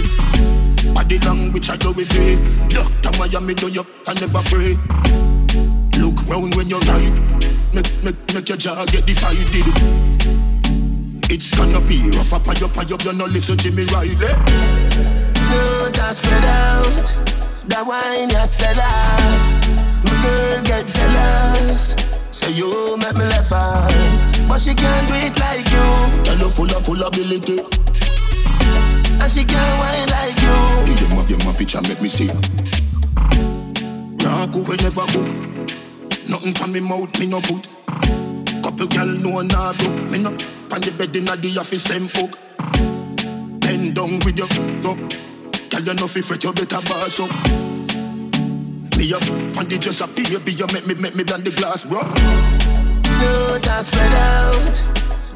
Body 0.94 1.18
language 1.28 1.68
I 1.68 1.76
go 1.76 1.92
with 1.92 2.08
it. 2.16 2.40
Doctor 2.72 3.12
Miami 3.18 3.52
do 3.52 3.68
you 3.68 3.84
I 4.08 4.14
never 4.14 4.40
afraid. 4.40 4.78
Look 6.00 6.24
round 6.32 6.56
when 6.56 6.68
you're 6.72 6.80
right. 6.88 7.12
Make 7.74 7.92
make 8.02 8.16
make 8.32 8.48
your 8.48 8.56
jaw 8.56 8.84
get 8.86 9.04
divided. 9.04 10.65
It's 11.36 11.54
gonna 11.54 11.82
be 11.82 12.00
rough 12.16 12.32
up 12.32 12.48
and 12.48 12.62
up 12.62 12.74
and 12.78 12.92
up, 12.92 13.04
you 13.04 13.12
no 13.12 13.26
listen 13.26 13.58
to 13.58 13.70
me 13.70 13.84
right 13.92 14.08
eh? 14.08 14.24
Riley. 14.24 14.32
No, 15.52 15.90
just 15.92 16.24
spread 16.24 16.44
out. 16.48 17.04
The 17.68 17.84
wine 17.84 18.30
you 18.32 18.46
sell 18.48 18.80
off. 18.80 19.44
My 20.00 20.16
girl 20.24 20.64
get 20.64 20.88
jealous. 20.88 21.92
So 22.32 22.48
you 22.48 22.96
make 22.96 23.20
me 23.20 23.28
left 23.28 23.52
her, 23.52 24.48
but 24.48 24.64
she 24.64 24.72
can't 24.72 25.08
do 25.08 25.14
it 25.28 25.36
like 25.36 25.68
you. 25.68 25.84
Girl, 26.24 26.40
you 26.40 26.48
full 26.48 26.72
of 26.72 26.80
full 26.80 27.04
ability, 27.04 27.60
and 29.20 29.28
she 29.28 29.44
can't 29.44 29.76
whine 29.76 30.08
like 30.08 30.40
you. 30.40 30.56
Give 30.88 31.04
them 31.04 31.18
up, 31.20 31.28
your 31.28 31.52
picture, 31.52 31.82
make 31.82 32.00
me 32.00 32.08
see. 32.08 32.32
Nah, 34.24 34.48
cook, 34.48 34.72
never 34.80 35.04
cook. 35.12 35.28
Nothing 36.32 36.54
from 36.54 36.72
me 36.72 36.80
mouth, 36.80 37.12
me 37.20 37.26
no 37.26 37.40
put. 37.44 37.68
Couple 38.64 38.86
gal 38.86 39.04
no 39.20 39.42
nah 39.42 39.74
do. 39.74 39.90
Me 40.08 40.16
no 40.16 40.32
on 40.72 40.80
the 40.80 40.90
bed 40.96 41.14
inna 41.14 41.36
the 41.36 41.58
office, 41.58 41.84
them 41.84 42.08
hook. 42.12 42.32
Bend 43.60 43.94
down 43.94 44.18
with 44.24 44.38
your 44.38 44.50
up. 44.86 44.98
Girl, 45.70 45.94
you 45.94 46.08
fi 46.08 46.20
fret, 46.20 46.42
you 46.42 46.52
better 46.52 46.80
boss 46.88 47.20
up. 47.20 47.30
Me 48.96 49.12
up 49.12 49.22
on 49.58 49.68
the 49.68 49.78
dress, 49.78 50.00
a 50.00 50.06
baby, 50.08 50.52
you 50.56 50.66
make 50.72 50.86
me 50.86 50.94
make 50.94 51.14
me 51.14 51.22
bend 51.22 51.44
the 51.44 51.52
glass, 51.52 51.84
bro. 51.84 52.00
You 52.00 53.60
just 53.60 53.92
spread 53.92 54.14
out. 54.16 54.76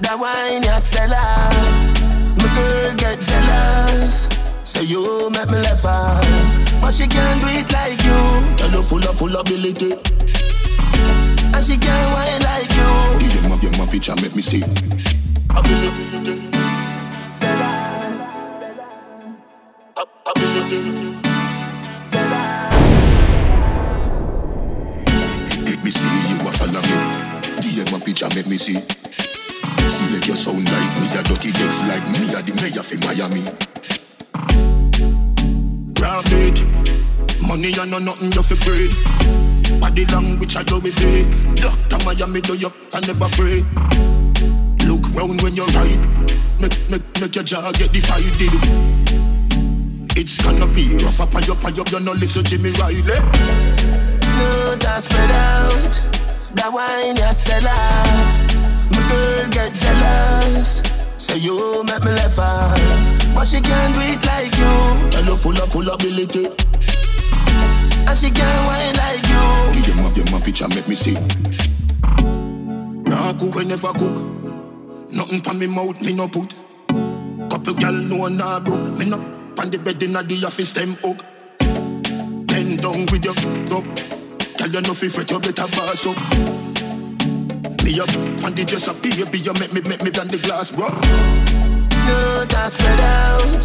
That 0.01 0.17
wine 0.17 0.65
you 0.65 0.79
sell 0.81 1.13
off. 1.13 1.77
My 2.41 2.49
girl 2.57 2.97
get 2.97 3.21
jealous. 3.21 4.33
Say 4.65 4.85
you 4.89 5.31
make 5.31 5.51
me 5.51 5.61
left 5.61 5.85
her, 5.85 6.81
but 6.81 6.93
she 6.93 7.07
can't 7.07 7.41
do 7.41 7.49
it 7.53 7.69
like 7.73 8.01
you. 8.01 8.19
Girl, 8.57 8.81
you 8.81 8.83
full 8.83 9.05
of 9.05 9.17
full 9.19 9.37
ability. 9.37 9.93
And 11.53 11.63
she 11.65 11.77
can't 11.77 12.07
whine 12.17 12.41
like 12.43 12.73
you. 12.73 12.91
Give 13.21 13.43
them 13.43 13.53
up, 13.53 13.63
your 13.63 13.87
picture, 13.87 14.17
make 14.23 14.35
me 14.35 14.41
see. 14.41 15.20
Me 42.31 42.41
do 42.41 42.55
you. 42.55 42.71
I 42.95 43.01
never 43.01 43.25
afraid. 43.25 44.30
Look 44.91 45.07
round 45.15 45.41
when 45.43 45.55
you 45.55 45.65
ride. 45.67 46.03
Make, 46.59 46.75
make, 46.91 47.07
make 47.21 47.33
your 47.37 47.45
jaw 47.45 47.71
get 47.71 47.93
divided. 47.93 48.51
It's 50.19 50.43
gonna 50.43 50.67
be 50.67 50.99
rough 50.99 51.21
up 51.21 51.33
and 51.33 51.49
up 51.49 51.63
and 51.63 51.79
up. 51.79 51.91
You 51.93 52.01
no 52.01 52.11
listen 52.11 52.43
Jimmy 52.43 52.71
Riley. 52.73 52.99
Eh? 53.07 53.23
No, 54.35 54.75
just 54.81 55.07
spread 55.07 55.31
out. 55.31 55.95
That 56.59 56.73
wine 56.75 57.15
you 57.15 57.31
sell 57.31 57.63
off. 57.71 58.35
My 58.91 58.99
girl 59.07 59.49
get 59.55 59.79
jealous. 59.79 60.83
Say 61.17 61.39
you 61.39 61.85
make 61.85 62.03
me 62.03 62.11
left 62.11 62.39
her, 62.39 62.43
ah. 62.43 63.33
but 63.33 63.47
she 63.47 63.61
can't 63.61 63.95
do 63.95 64.01
it 64.11 64.27
like 64.27 64.51
you. 64.59 64.75
Girl, 65.15 65.31
you 65.31 65.37
full 65.37 65.55
of 65.63 65.71
full 65.71 65.87
of 65.87 65.95
ability. 66.03 66.51
And 68.11 68.19
she 68.19 68.27
can't 68.35 68.67
whine 68.67 68.97
like 68.99 69.23
you. 69.23 69.71
Give 69.71 69.95
them 69.95 70.05
up, 70.05 70.17
your 70.17 70.27
my 70.33 70.41
picture, 70.41 70.67
make 70.75 70.89
me 70.89 70.97
see. 70.97 71.15
Nah, 73.07 73.33
cook, 73.39 73.55
we 73.55 73.65
never 73.67 73.93
cook. 73.95 74.40
Nothing 75.13 75.41
from 75.43 75.59
me 75.59 75.67
mouth, 75.67 76.01
me 76.01 76.15
no 76.15 76.29
put. 76.29 76.55
Couple 77.51 77.75
gal 77.75 77.93
no 77.93 78.29
nah 78.29 78.61
broke. 78.61 78.99
Me 78.99 79.09
no 79.09 79.17
on 79.59 79.71
the 79.71 79.79
bed 79.79 80.03
inna 80.03 80.23
the 80.23 80.47
office, 80.47 80.73
them 80.73 80.95
hook. 81.03 81.19
Bend 82.47 82.81
down 82.81 83.07
with 83.11 83.25
your 83.25 83.35
up. 83.77 83.85
Girl, 84.57 84.83
you 84.83 84.95
fi 84.95 85.09
fret, 85.09 85.31
you 85.31 85.41
better 85.41 85.67
boss 85.75 86.07
up. 86.07 86.17
Me 87.83 87.99
up 87.99 88.09
on 88.45 88.55
the 88.55 88.65
dress, 88.65 88.89
a 88.89 88.95
baby, 88.95 89.39
you 89.43 89.53
make 89.59 89.73
me 89.75 89.81
make 89.83 90.03
me 90.03 90.11
bend 90.11 90.31
the 90.31 90.39
glass, 90.39 90.71
bro. 90.71 90.87
No, 90.89 92.45
just 92.47 92.79
spread 92.79 93.01
out. 93.01 93.63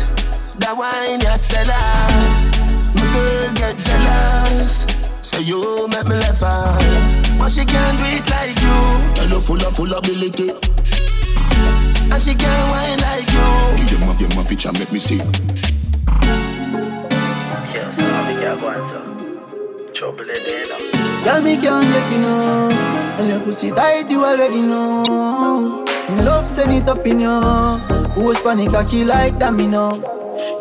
That 0.58 0.74
wine 0.74 1.22
you 1.22 1.38
sell 1.38 1.70
off. 1.70 2.36
My 2.98 3.06
girl 3.14 3.54
get 3.54 3.78
jealous. 3.78 4.88
Say 5.22 5.44
you 5.44 5.88
make 5.90 6.08
me 6.10 6.16
left 6.16 6.42
her, 6.42 7.38
but 7.38 7.50
she 7.52 7.66
can't 7.66 7.98
do 8.02 8.06
it 8.18 8.26
like 8.34 8.58
you. 8.58 8.78
Girl, 9.14 9.38
you 9.38 9.42
full 9.42 9.62
of 9.62 9.76
full 9.76 9.94
ability. 9.94 10.75
And 12.16 12.24
she 12.24 12.32
can't 12.34 12.72
whine 12.72 12.96
like 13.04 13.28
you. 13.28 13.76
Give 13.92 14.00
them 14.00 14.08
up, 14.08 14.16
your 14.22 14.32
my 14.40 14.44
picture, 14.48 14.72
make 14.72 14.90
me 14.90 15.00
see. 15.00 15.18
Yes, 17.76 18.00
how 18.00 18.24
we 18.24 18.40
get 18.40 18.56
going 18.58 18.88
to 18.88 19.92
trouble 19.92 20.22
in 20.22 20.28
there 20.32 20.64
now. 20.64 20.80
Girl, 21.26 21.44
me 21.44 21.60
can't 21.60 21.84
get 21.84 22.14
enough. 22.16 23.20
And 23.20 23.28
your 23.28 23.42
pussy 23.42 23.72
tight, 23.72 24.10
you 24.10 24.24
already 24.24 24.62
know. 24.62 25.84
Me 26.08 26.24
love 26.24 26.48
send 26.48 26.72
it 26.72 26.88
up 26.88 27.06
in 27.06 27.20
you. 27.20 27.42
Who's 28.16 28.40
panic 28.40 28.72
cocky 28.72 29.04
like 29.04 29.38
that, 29.40 29.54
me 29.54 29.68
know. 29.68 30.00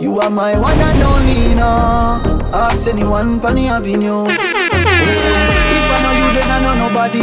You 0.00 0.18
are 0.18 0.30
my 0.30 0.59
one 0.59 0.76
and 0.76 1.02
only, 1.05 1.55
no. 1.55 2.50
Ask 2.52 2.88
anyone 2.88 3.38
pan 3.38 3.55
the 3.55 3.68
avenue. 3.68 4.26
If 4.26 5.86
I 5.86 6.02
know 6.02 6.14
you, 6.18 6.32
then 6.34 6.50
I 6.50 6.59
know 6.66 6.74
nobody. 6.88 7.22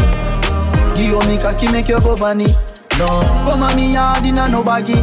Give 0.95 1.19
me 1.27 1.37
cocky, 1.37 1.67
make 1.69 1.89
your 1.89 1.99
go 1.99 2.13
vanny. 2.13 2.55
No, 3.01 3.07
come 3.49 3.63
on 3.63 3.75
me 3.75 3.95
hard 3.95 4.27
in 4.27 4.37
a 4.37 4.47
no 4.47 4.61
baggy. 4.61 4.93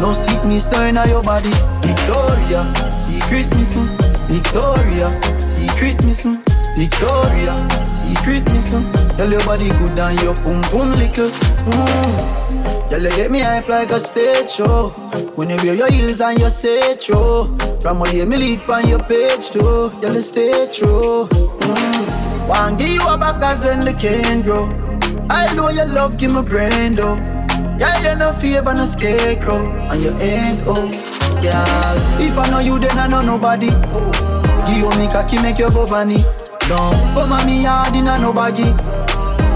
No 0.00 0.10
sickness 0.10 0.64
turn 0.64 0.96
on 0.96 1.06
your 1.10 1.20
body. 1.20 1.52
Victoria, 1.84 2.64
secret 2.88 3.52
missing. 3.54 3.84
Victoria, 4.32 5.12
secret 5.44 6.02
missing. 6.08 6.40
Victoria, 6.74 7.52
secret 7.84 8.48
missing. 8.50 8.88
Tell 9.18 9.30
your 9.30 9.44
body 9.44 9.68
good 9.68 9.98
and 9.98 10.22
your 10.22 10.34
pum 10.36 10.62
pum 10.72 10.88
little. 10.96 11.28
Mm. 11.68 12.88
Girl, 12.88 13.02
you 13.02 13.10
get 13.10 13.30
me 13.30 13.40
hype 13.40 13.68
like 13.68 13.90
a 13.90 14.00
stage 14.00 14.48
show. 14.48 14.88
When 15.36 15.50
you 15.50 15.56
wear 15.56 15.74
your 15.74 15.92
heels 15.92 16.22
and 16.22 16.38
your 16.38 16.48
say 16.48 16.96
true. 16.96 17.54
From 17.82 17.98
all 18.00 18.10
day 18.10 18.24
me 18.24 18.38
leave 18.38 18.70
on 18.70 18.88
your 18.88 19.02
page 19.04 19.50
too. 19.50 19.92
Girl, 20.00 20.14
you 20.14 20.22
stay 20.22 20.66
true. 20.72 21.28
Mm. 21.28 22.48
One 22.48 22.78
give 22.78 22.88
you 22.88 23.06
a 23.06 23.18
back 23.18 23.44
as 23.44 23.66
when 23.66 23.84
the 23.84 23.92
can 23.92 24.40
grow. 24.40 24.81
I 25.30 25.52
know 25.54 25.68
your 25.70 25.86
love 25.86 26.18
give 26.18 26.32
me 26.32 26.42
brain 26.42 26.94
though. 26.94 27.16
Girl, 27.78 27.98
you 28.02 28.14
no 28.16 28.32
favor 28.32 28.74
no 28.74 28.84
scarecrow, 28.84 29.58
and 29.90 30.02
you 30.02 30.10
ain't 30.20 30.62
oh. 30.66 30.88
Girl, 31.42 31.96
if 32.22 32.38
I 32.38 32.48
know 32.50 32.60
you, 32.60 32.78
then 32.78 32.96
I 32.98 33.08
know 33.08 33.20
nobody. 33.22 33.66
Give 34.66 34.88
me 34.96 35.08
cocky, 35.10 35.42
make 35.42 35.58
you 35.58 35.70
go 35.70 35.84
vanny. 35.84 36.24
Come 36.68 37.32
on 37.32 37.44
me 37.46 37.64
hard 37.64 37.96
in 37.96 38.06
a 38.06 38.18
no 38.18 38.32
baggy. 38.32 38.64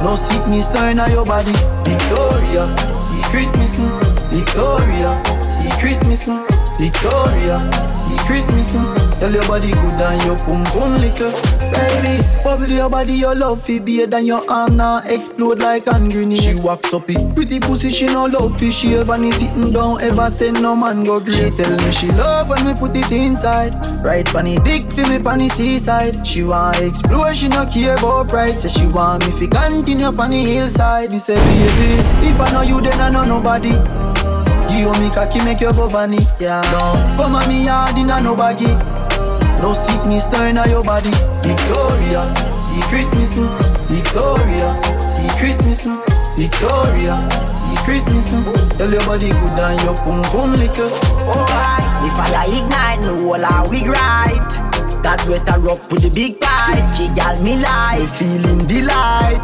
No 0.03 0.13
sickness 0.13 0.69
turn 0.69 0.99
on 0.99 1.11
your 1.11 1.25
body. 1.25 1.53
Victoria, 1.87 2.67
secret 2.99 3.49
missing. 3.57 3.89
Victoria, 4.29 5.09
secret 5.47 6.03
missing. 6.07 6.43
Victoria, 6.79 7.57
secret 7.95 8.45
missing. 8.53 8.85
Tell 9.21 9.33
your 9.33 9.47
body 9.49 9.71
good 9.73 9.97
and 10.03 10.21
your 10.27 10.37
pum 10.45 10.65
pum 10.75 11.01
little. 11.01 11.33
Baby, 11.73 12.23
bubble 12.45 12.69
your 12.69 12.89
body, 12.91 13.13
your 13.15 13.35
love 13.35 13.63
fi 13.63 13.79
beer 13.81 14.07
than 14.07 14.25
your 14.27 14.49
arm 14.51 14.77
now 14.77 15.01
explode 15.05 15.59
like 15.61 15.87
hand 15.87 16.13
grenade. 16.13 16.39
She 16.39 16.55
walks 16.55 16.93
up 16.95 17.09
it, 17.09 17.35
pretty 17.35 17.61
pussy 17.61 17.91
she 17.91 18.07
no 18.07 18.27
love 18.27 18.59
fi 18.59 18.71
she 18.71 18.95
ever 18.95 19.19
ni 19.19 19.31
sitting 19.31 19.71
down 19.73 20.01
ever 20.01 20.29
send 20.29 20.63
no 20.63 20.77
man 20.77 21.05
go 21.05 21.21
great. 21.21 21.35
She 21.35 21.51
tell 21.51 21.77
me 21.77 21.91
she 21.91 22.09
love 22.13 22.49
when 22.49 22.65
me 22.65 22.75
put 22.75 22.95
it 22.97 23.11
inside. 23.11 23.75
Right 24.05 24.27
panny 24.27 24.59
dick 24.59 24.91
fi 24.93 25.09
me 25.09 25.23
panny 25.23 25.49
seaside. 25.49 26.27
She 26.27 26.45
want 26.45 26.79
explore, 26.79 27.33
she 27.35 27.49
no 27.49 27.67
care 27.67 27.97
about 27.97 28.29
price. 28.29 28.63
Say 28.63 28.69
she 28.81 28.87
want 28.87 29.25
me 29.27 29.33
fi 29.33 29.47
continue 29.47 30.13
panny 30.13 30.45
hillside. 30.45 31.11
Me 31.11 31.19
say 31.19 31.37
baby, 31.37 32.03
if 32.29 32.41
I 32.41 32.51
know 32.53 32.63
you 32.63 32.81
then 32.81 33.01
I 33.01 33.11
know 33.11 33.25
nobody. 33.25 33.73
Give 34.69 34.91
me 35.01 35.09
cocky 35.11 35.43
make 35.45 35.61
you 35.61 35.73
go 35.73 35.87
vanny. 35.87 36.19
Yeah. 36.39 36.61
Don't 36.71 37.17
come 37.17 37.35
on 37.35 37.49
me 37.49 37.67
hard 37.67 37.97
in 37.99 38.11
a 38.11 38.21
no 38.21 38.37
baggy. 38.37 38.67
No 39.63 39.73
sickness 39.73 40.27
turn 40.27 40.59
on 40.59 40.69
your 40.69 40.83
body. 40.83 41.11
Victoria, 41.43 42.23
secret 42.57 43.09
missing. 43.17 43.49
Victoria, 43.89 44.69
secret 45.05 45.59
missing. 45.65 45.99
Victoria, 46.37 47.15
secret 47.51 48.05
missing. 48.13 48.45
Tell 48.77 48.91
your 48.91 49.05
body 49.07 49.29
good 49.29 49.59
and 49.65 49.81
your 49.83 49.97
pum 49.97 50.23
pum 50.31 50.53
little. 50.53 50.93
Alright, 51.27 51.87
the 52.03 52.09
fire 52.15 52.45
ignite, 52.47 53.01
me 53.01 53.23
whole 53.25 53.43
a 53.43 53.69
wig 53.71 53.89
right. 53.89 54.66
That 55.07 55.23
wetter 55.31 55.63
up 55.71 55.87
with 55.93 56.03
the 56.03 56.11
big 56.11 56.43
pipe. 56.43 56.83
She 56.91 57.07
gal 57.15 57.39
me 57.39 57.55
like, 57.63 58.03
feeling 58.11 58.67
delight. 58.67 59.39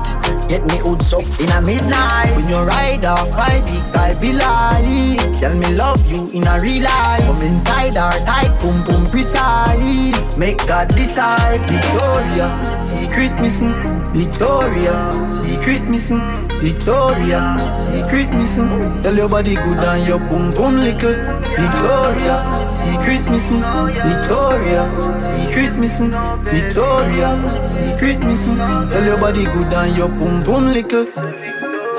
Get 0.51 0.67
me 0.67 0.75
hoods 0.83 1.15
up 1.15 1.23
in 1.39 1.49
a 1.55 1.63
midnight. 1.63 2.35
When 2.35 2.51
you 2.51 2.59
ride 2.67 3.07
off 3.07 3.31
my 3.39 3.63
dick, 3.63 3.87
I 3.95 4.11
be 4.19 4.35
like. 4.35 5.39
Tell 5.39 5.55
me 5.55 5.71
love 5.79 6.03
you 6.11 6.27
in 6.35 6.51
a 6.51 6.59
real 6.59 6.83
life. 6.83 7.23
Come 7.31 7.47
inside 7.47 7.97
our 7.97 8.19
tight, 8.27 8.59
boom 8.59 8.83
boom 8.83 9.07
precise. 9.15 10.37
Make 10.37 10.59
God 10.67 10.89
decide. 10.99 11.63
Victoria, 11.71 12.51
secret 12.83 13.31
missing. 13.39 13.71
Victoria, 14.11 15.31
secret 15.31 15.87
missing. 15.87 16.21
Victoria, 16.59 17.71
secret 17.79 18.35
missing. 18.35 18.67
Tell 19.07 19.15
your 19.15 19.29
body 19.29 19.55
good 19.55 19.79
and 19.79 20.07
your 20.11 20.19
boom 20.19 20.53
pum 20.53 20.75
little. 20.75 21.15
Victoria, 21.55 22.35
secret 22.75 23.23
missing. 23.31 23.63
Victoria, 24.03 24.91
secret 25.19 25.52
missing. 25.83 26.13
Victoria, 26.45 27.65
secret 27.65 28.21
missing. 28.21 28.57
Tell 28.57 29.05
your 29.05 29.19
body 29.19 29.45
good 29.45 29.73
and 29.73 29.97
your 29.97 30.09
pum 30.09 30.19
boom 30.19 30.43
boom 30.43 30.65
little. 30.73 31.05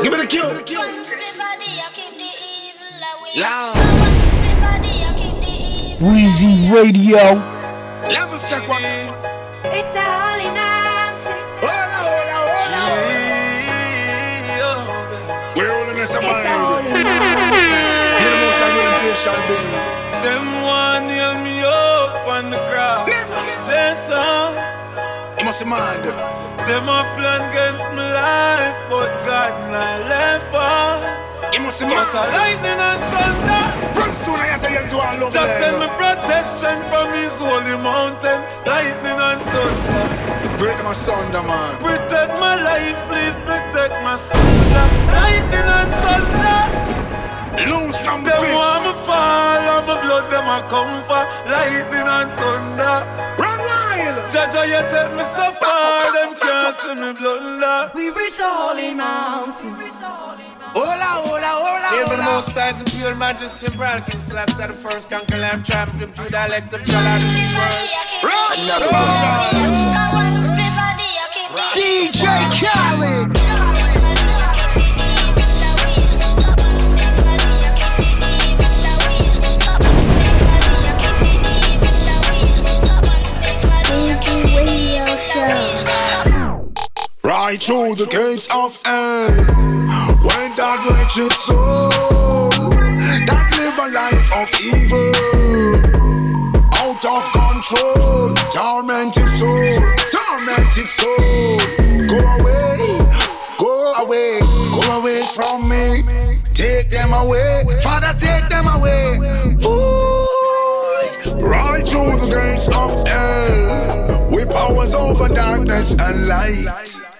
Give 0.01 0.11
me 0.11 0.17
the 0.21 0.27
cue. 0.27 0.43
Loud. 3.35 3.75
Weezy 5.99 6.71
Radio. 6.71 7.23
Level 8.09 8.37
check 8.37 8.67
one. 8.67 8.83
It's 9.71 9.95
a 9.95 10.03
holy 10.03 10.49
night. 10.53 11.23
Hola, 11.63 11.99
hola, 12.07 12.37
hola. 12.53 12.83
We're 15.55 15.71
holding 15.71 15.95
this 15.95 16.15
in 16.15 16.21
mind. 16.21 16.85
Get 16.85 18.29
the 18.29 18.37
most 18.43 18.61
I 18.61 18.67
shall 19.23 19.41
be. 19.47 19.57
Them 20.23 20.45
one 20.63 21.07
nail 21.07 21.35
me 21.43 21.61
up 21.63 22.27
on 22.27 22.49
the 22.49 22.57
cross. 22.69 23.02
Jason. 23.63 24.51
You 25.39 25.45
must 25.45 25.65
mind. 25.65 26.03
Them 26.67 26.87
a 26.87 26.99
plan 27.15 27.41
against 27.51 27.87
my 27.95 28.07
life, 28.11 28.77
but 28.89 29.09
God 29.25 29.53
not 29.71 29.99
left 30.07 30.53
us. 30.53 31.49
You 31.55 31.61
must 31.63 31.81
But 31.81 31.89
mind. 31.91 32.15
a 32.15 32.23
lightning 32.37 32.79
and 32.79 33.01
thunder. 33.11 33.63
Brimstone, 33.95 34.39
I 34.39 34.57
tell 34.59 34.71
you 34.71 34.83
to 34.91 34.97
all 34.99 35.15
love 35.19 35.33
Just 35.33 35.57
send 35.59 35.79
me 35.79 35.87
protection 35.99 36.75
from 36.91 37.07
his 37.15 37.35
holy 37.39 37.75
mountain. 37.79 38.39
Lightning 38.67 39.19
and 39.29 39.41
thunder. 39.51 40.05
Break 40.59 40.77
them 40.77 40.87
asunder, 40.87 41.43
man. 41.43 41.75
Protect 41.79 42.31
my 42.39 42.55
life, 42.61 42.97
please 43.09 43.35
protect 43.47 43.95
my 44.03 44.15
soldier. 44.15 44.85
Lightning 45.11 45.67
and 45.79 45.91
thunder. 46.03 46.61
Loose 47.67 48.03
from 48.05 48.23
the 48.23 48.31
Them 48.31 48.55
want 48.55 48.83
me 48.87 48.93
fall 49.07 49.63
and 49.75 49.87
my 49.87 49.95
blood 50.03 50.25
them 50.31 50.47
a 50.51 50.57
come 50.67 50.93
for 51.07 51.23
lightning 51.51 52.07
and 52.07 52.29
thunder. 52.39 52.95
Jaja, 54.33 54.65
you 54.67 54.81
take 54.91 55.13
me 55.17 55.23
so 55.23 55.51
far, 55.53 56.11
them 56.13 56.35
can't 56.39 56.75
see 56.75 56.95
me 56.95 57.13
blunder. 57.13 57.91
We 57.95 58.09
reach 58.09 58.39
a 58.39 58.49
holy 58.49 58.93
mountain. 58.93 59.71
Hola, 60.75 61.09
hola, 61.21 61.51
hola, 61.63 61.89
Even 62.01 62.17
hola. 62.19 62.35
most 62.35 62.49
times 62.55 62.81
in 62.81 62.87
pure 62.87 63.15
majesty 63.15 63.67
and 63.67 63.75
brand 63.77 64.05
King 64.07 64.19
Celestia 64.19 64.67
the 64.67 64.73
first 64.73 65.09
conquer 65.09 65.37
lamb 65.37 65.61
tramp 65.63 65.91
them 65.99 66.11
through 66.11 66.29
dialect 66.29 66.73
of 66.73 66.83
Jala 66.83 67.19
this 67.19 67.53
world 67.53 68.83
DJ 71.75 72.23
Khaled. 72.59 73.42
Right 87.53 87.61
through 87.61 87.93
the 87.93 88.09
gates 88.09 88.47
of 88.49 88.81
hell. 88.81 89.29
When 90.25 90.49
that 90.57 90.81
wretched 90.89 91.31
soul 91.37 92.49
that 92.49 93.45
live 93.53 93.77
a 93.77 93.93
life 93.93 94.25
of 94.41 94.49
evil, 94.73 95.13
out 96.81 97.05
of 97.05 97.29
control, 97.29 98.33
tormented 98.49 99.29
soul, 99.29 99.53
tormented 100.09 100.89
soul. 100.89 101.61
Go 102.09 102.17
away, 102.41 102.97
go 103.61 104.01
away, 104.01 104.41
go 104.73 104.81
away 104.97 105.21
from 105.37 105.69
me. 105.69 106.01
Take 106.57 106.89
them 106.89 107.13
away, 107.13 107.69
Father, 107.83 108.17
take 108.17 108.49
them 108.49 108.65
away. 108.65 109.21
Ooh, 109.61 110.25
right 111.37 111.85
through 111.85 112.17
the 112.17 112.33
gates 112.33 112.65
of 112.73 112.97
hell, 113.05 114.31
with 114.31 114.49
powers 114.49 114.95
over 114.95 115.27
darkness 115.29 115.93
and 116.01 116.27
light. 116.27 117.12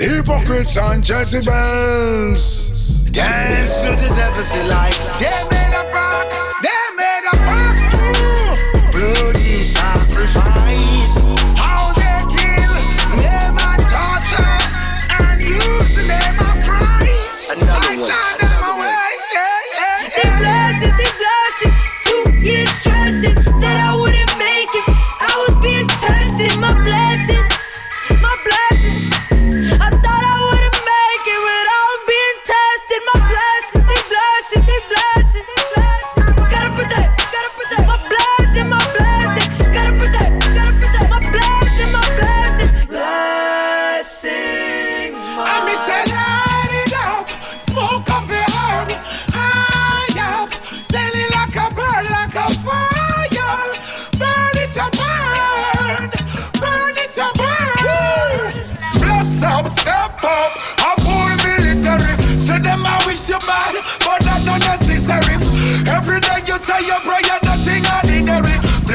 Hypocrites 0.00 0.78
and 0.78 1.02
Jezebels 1.02 2.70
dance 3.10 3.82
to 3.82 3.90
the 3.96 4.14
devil's 4.14 4.52
delight. 4.52 4.94
They 5.18 5.26
made 5.50 5.74
a 5.74 5.82
pact, 5.90 6.30
they 6.62 6.84
made 6.96 7.26
a 7.32 7.36
pact. 7.42 7.80
Bloody 8.92 9.58
sacrifice. 9.66 11.18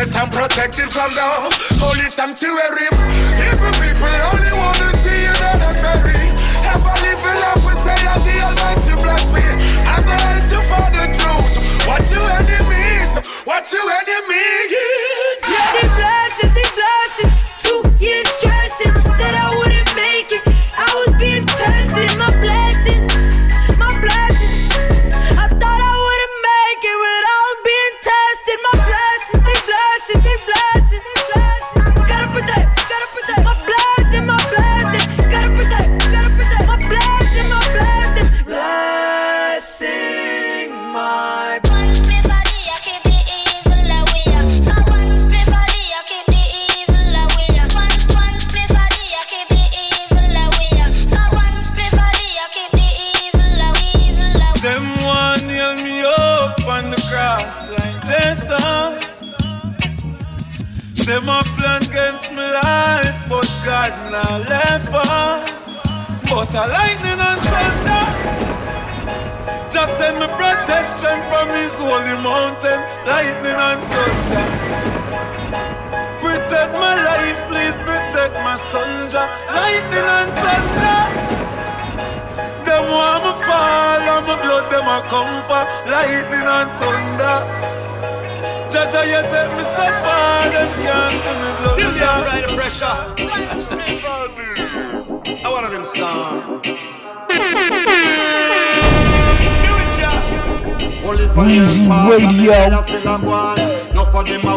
Bless 0.04 0.20
and 0.20 0.32
protected 0.34 0.92
from 0.92 1.08
the 1.16 1.24
holy 1.80 2.04
sanctuary. 2.04 2.92
Evil 2.92 3.72
people 3.80 4.12
only 4.36 4.52
want 4.52 4.76
to 4.84 4.92
see 5.00 5.16
you 5.16 5.32
dead 5.40 5.64
and 5.64 5.80
buried. 5.80 6.36
Ever 6.76 6.96
living 7.08 7.40
up, 7.48 7.63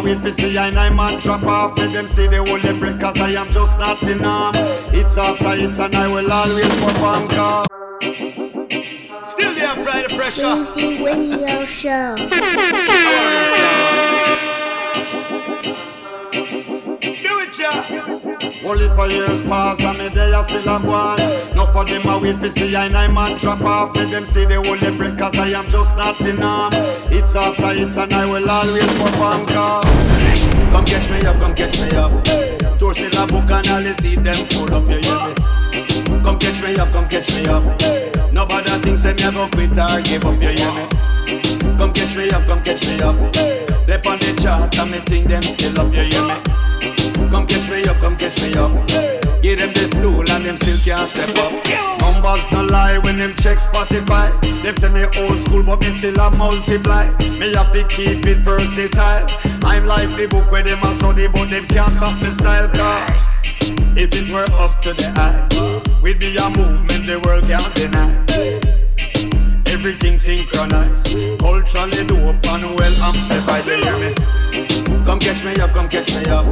wait 0.07 0.21
for 0.21 0.33
see 0.33 0.57
I 0.57 0.69
and 0.69 0.97
man 0.97 1.19
drop 1.21 1.43
off. 1.43 1.77
Let 1.77 1.93
them 1.93 2.07
see 2.07 2.29
the 2.29 2.37
whole 2.37 2.61
them 2.61 2.79
break 2.79 3.01
cause 3.01 3.21
I 3.21 3.31
am 3.31 3.51
just 3.51 3.79
not 3.81 4.01
the 4.01 4.15
norm. 4.15 4.55
It's 4.95 5.19
after 5.19 5.55
it's 5.55 5.81
and 5.81 5.97
I 5.97 6.07
will 6.07 6.31
always 6.31 6.73
perform 6.83 7.29
cause. 7.29 7.67
Still 9.25 9.53
there, 9.55 9.73
apply 9.73 10.03
the 10.07 10.15
pressure. 10.17 10.55
Easy 10.77 11.03
Radio 11.03 11.65
Show. 11.65 12.15
Do 17.27 17.33
it, 17.43 17.59
yeah. 17.59 18.07
Only 18.65 18.89
for 18.95 19.09
years 19.09 19.43
pass 19.43 19.83
and 19.83 19.99
me 19.99 20.09
day 20.11 20.33
still 20.43 20.77
a 20.77 20.81
gone. 20.81 21.19
No 21.57 21.67
for 21.67 21.85
them 21.85 22.07
I 22.07 22.17
wait 22.23 22.39
for 22.39 22.51
see 22.51 22.77
I 22.77 22.87
and 22.87 22.97
I 22.97 23.09
man 23.09 23.39
drop 23.39 23.63
off. 23.63 23.97
Let 23.97 24.11
them 24.11 24.25
see 24.25 24.45
the 24.45 24.63
whole 24.63 24.77
them 24.77 24.99
break 24.99 25.19
cause 25.19 25.37
I 25.37 25.49
am 25.49 25.69
just 25.69 25.97
not 25.97 26.17
the 26.19 26.33
norm. 26.33 26.96
It's 27.11 27.37
after 27.37 27.73
it's 27.75 27.97
and 27.97 28.13
I 28.13 28.27
will 28.27 28.49
always 28.49 28.91
perform 28.99 29.47
cause. 29.47 29.87
Come 30.73 30.85
catch 30.85 31.11
me 31.11 31.27
up, 31.27 31.37
come 31.41 31.55
catch 31.55 31.79
me 31.81 31.91
up. 31.97 32.13
Tours 32.79 33.01
in 33.03 33.15
a 33.17 33.27
book 33.27 33.51
and 33.51 33.85
you 33.85 33.95
see 33.95 34.17
them 34.17 34.37
full 34.51 34.73
up, 34.75 34.85
you 34.89 35.01
hear 35.01 35.19
me? 35.25 36.23
Come 36.23 36.39
catch 36.39 36.63
me 36.63 36.77
up, 36.77 36.91
come 36.93 37.09
catch 37.09 37.33
me 37.35 37.47
up. 37.47 37.65
Nobody 38.33 38.71
thinks 38.83 39.03
that 39.05 39.17
me 39.19 39.31
go 39.33 39.49
quit 39.49 39.79
or 39.79 40.01
give 40.03 40.25
up, 40.27 40.41
you 40.43 40.53
hear 40.53 40.73
me? 40.75 40.85
Come 41.79 41.93
catch 41.93 42.17
me 42.17 42.31
up, 42.31 42.45
come 42.47 42.63
catch 42.63 42.87
me 42.87 43.01
up. 43.01 43.17
They're 43.87 44.03
on 44.07 44.19
the 44.19 44.39
chart 44.43 44.77
and 44.79 44.91
me 44.91 44.99
think 44.99 45.29
them 45.29 45.43
still 45.43 45.79
up, 45.81 45.93
you 45.95 46.03
hear 46.03 46.27
me? 46.27 46.66
Come 47.31 47.47
catch 47.47 47.71
me 47.71 47.85
up, 47.87 47.97
come 47.99 48.17
catch 48.17 48.41
me 48.43 48.55
up. 48.57 48.73
Give 49.43 49.59
them 49.59 49.73
the 49.73 49.87
tool 50.01 50.25
and 50.35 50.45
them 50.45 50.57
still 50.57 50.79
can't 50.85 51.09
step 51.09 51.31
up. 51.39 51.53
Numbers 52.01 52.51
no 52.53 52.65
lie 52.67 52.99
when 52.99 53.19
them 53.19 53.35
check 53.35 53.59
Spotify. 53.59 54.31
Them 54.63 54.77
say 54.77 54.91
me 54.91 55.05
old 55.23 55.39
school, 55.39 55.63
but 55.65 55.81
me 55.81 55.91
still 55.91 56.19
a 56.19 56.31
multiply. 56.37 57.07
Me 57.39 57.55
have 57.55 57.73
to 57.73 57.85
keep 57.89 58.27
it 58.27 58.39
versatile. 58.43 59.27
I'm 59.65 59.87
like 59.87 60.11
the 60.17 60.29
book 60.31 60.51
where 60.51 60.63
them 60.63 60.83
a 60.83 60.93
study, 60.93 61.29
but 61.29 61.51
them 61.51 61.67
can't 61.67 61.93
cop 61.99 62.15
me 62.21 62.29
style. 62.29 62.69
Cause 62.71 63.43
if 63.97 64.11
it 64.15 64.33
were 64.33 64.47
up 64.63 64.79
to 64.81 64.93
the 64.93 65.09
eye, 65.17 65.39
we'd 66.03 66.19
be 66.19 66.37
a 66.37 66.47
movement 66.51 67.07
the 67.07 67.21
world 67.25 67.45
can't 67.45 67.75
deny. 67.75 68.86
Everything 69.87 70.19
synchronized, 70.19 71.15
culturally 71.39 72.03
dope 72.11 72.43
and 72.51 72.67
well 72.75 72.97
amplified. 73.07 73.63
You 73.71 73.79
hear 73.87 73.95
me? 74.03 74.11
Come 75.07 75.21
catch 75.21 75.47
me 75.47 75.55
up, 75.63 75.71
come 75.71 75.87
catch 75.87 76.11
me 76.11 76.27
up. 76.27 76.43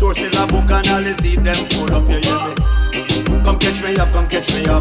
Tours 0.00 0.24
in 0.24 0.32
a 0.32 0.46
book 0.48 0.72
and 0.72 1.04
you 1.04 1.12
see 1.12 1.36
them 1.36 1.52
full 1.68 1.92
up. 1.92 2.08
You 2.08 2.24
hear 2.24 2.40
me? 2.40 3.44
Come 3.44 3.60
catch 3.60 3.84
me 3.84 3.92
up, 4.00 4.08
come 4.16 4.24
catch 4.24 4.48
me 4.56 4.64
up. 4.72 4.80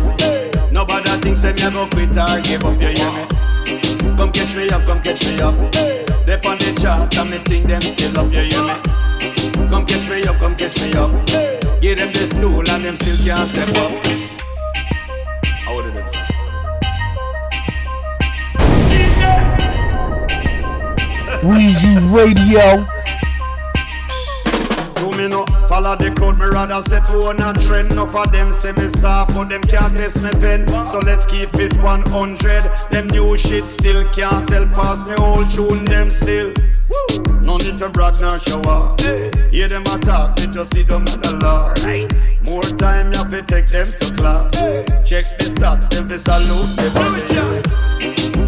Nobody 0.71 1.11
thinks 1.19 1.43
that 1.43 1.59
me 1.59 1.67
a 1.67 1.71
go 1.75 1.83
quit 1.91 2.15
or 2.15 2.39
give 2.47 2.63
up. 2.63 2.79
You 2.79 2.95
hear 2.95 3.11
me? 3.11 3.27
Come 4.15 4.31
catch 4.31 4.55
me 4.55 4.71
up, 4.71 4.87
come 4.87 5.03
catch 5.03 5.27
me 5.27 5.35
up. 5.43 5.59
They 6.23 6.39
on 6.47 6.55
the 6.63 6.71
chart 6.79 7.11
and 7.19 7.27
me 7.27 7.43
think 7.43 7.67
them 7.67 7.83
still 7.83 8.23
up. 8.23 8.31
You 8.31 8.47
hear 8.47 8.63
me? 8.71 9.67
Come 9.67 9.83
catch 9.83 10.07
me 10.07 10.23
up, 10.31 10.39
come 10.39 10.55
catch 10.55 10.79
me 10.79 10.95
up. 10.95 11.11
Give 11.83 11.99
them 11.99 12.07
the 12.15 12.23
stool 12.23 12.63
and 12.71 12.87
them 12.87 12.95
still 12.95 13.19
can't 13.27 13.49
step 13.51 13.67
up. 13.83 14.40
Weezy 21.41 21.97
Radio. 22.13 22.85
Do 24.93 25.09
me 25.17 25.27
no 25.27 25.43
follow 25.65 25.95
the 25.97 26.13
crowd, 26.13 26.37
me 26.37 26.45
rather 26.45 26.81
set 26.85 27.01
for 27.01 27.33
a 27.33 27.53
trend. 27.65 27.91
Enough 27.93 28.13
of 28.13 28.31
them 28.31 28.51
say 28.51 28.71
me 28.77 28.85
soft, 28.85 29.33
but 29.33 29.49
them 29.49 29.61
can't 29.65 29.89
test 29.97 30.21
me 30.21 30.29
pen. 30.37 30.67
So 30.85 30.99
let's 31.01 31.25
keep 31.25 31.49
it 31.57 31.73
100. 31.81 32.05
Them 32.93 33.07
new 33.09 33.35
shit 33.37 33.65
still 33.65 34.05
can't 34.13 34.37
sell 34.45 34.69
past 34.77 35.09
me 35.09 35.17
old 35.17 35.49
tune, 35.49 35.81
them 35.85 36.05
still. 36.05 36.53
No 37.41 37.57
need 37.57 37.81
to 37.81 37.89
brag 37.89 38.13
nor 38.21 38.37
show 38.37 38.61
off. 38.69 39.01
Hear 39.49 39.65
them 39.65 39.81
attack, 39.89 40.37
me 40.37 40.45
just 40.53 40.77
see 40.77 40.83
them 40.85 41.09
at 41.09 41.25
the 41.25 41.41
law. 41.41 41.73
More 42.45 42.61
time 42.77 43.09
you 43.09 43.17
have 43.17 43.33
to 43.33 43.41
take 43.41 43.65
them 43.65 43.89
to 43.89 44.13
class. 44.13 44.53
Check 45.09 45.25
the 45.41 45.49
stats, 45.49 45.89
them 45.89 46.05
fi 46.05 46.21
salute 46.21 46.69
the 46.77 46.85
boss. 46.93 47.17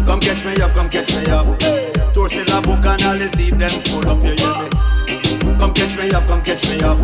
Come 0.06 0.20
catch 0.20 0.46
me 0.46 0.54
up, 0.62 0.70
come 0.78 0.88
catch 0.88 1.10
me 1.18 1.26
up. 1.34 1.58
Catch 6.54 6.70
me 6.70 6.82
up. 6.86 6.98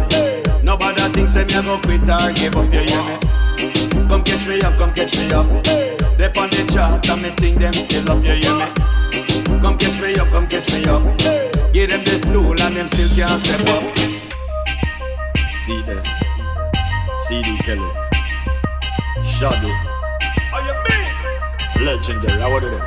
Nobody 0.63 1.03
thinks 1.11 1.35
that 1.35 1.51
me 1.51 1.59
a 1.59 1.63
go 1.67 1.75
quit 1.83 2.07
or 2.07 2.31
give 2.39 2.55
up, 2.55 2.71
you 2.71 2.87
hear 2.87 3.03
me? 3.03 3.19
Come 4.07 4.23
catch 4.23 4.47
me 4.47 4.63
up, 4.63 4.79
come 4.79 4.93
catch 4.95 5.19
me 5.19 5.27
up. 5.35 5.47
They 6.15 6.31
on 6.39 6.47
the 6.55 6.63
charts 6.71 7.11
and 7.11 7.19
me 7.19 7.31
think 7.35 7.59
them 7.59 7.73
still 7.75 8.07
up, 8.15 8.23
you 8.23 8.39
hear 8.39 8.55
me? 8.55 8.67
Come 9.59 9.75
catch 9.75 9.99
me 9.99 10.15
up, 10.23 10.31
come 10.31 10.47
catch 10.47 10.71
me 10.71 10.87
up. 10.87 11.03
Give 11.75 11.91
them 11.91 12.03
the 12.07 12.15
stool 12.15 12.55
and 12.63 12.77
them 12.79 12.87
still 12.87 13.11
can't 13.19 13.41
step 13.43 13.67
up. 13.75 13.83
See 15.59 15.83
there, 15.83 16.05
CD 17.19 17.59
Kelly, 17.67 17.91
Shadow, 19.27 19.75
Are 20.55 20.63
you 20.63 20.75
mean? 20.87 21.11
legendary. 21.85 22.39
How 22.39 22.55
are 22.55 22.61
them? 22.61 22.79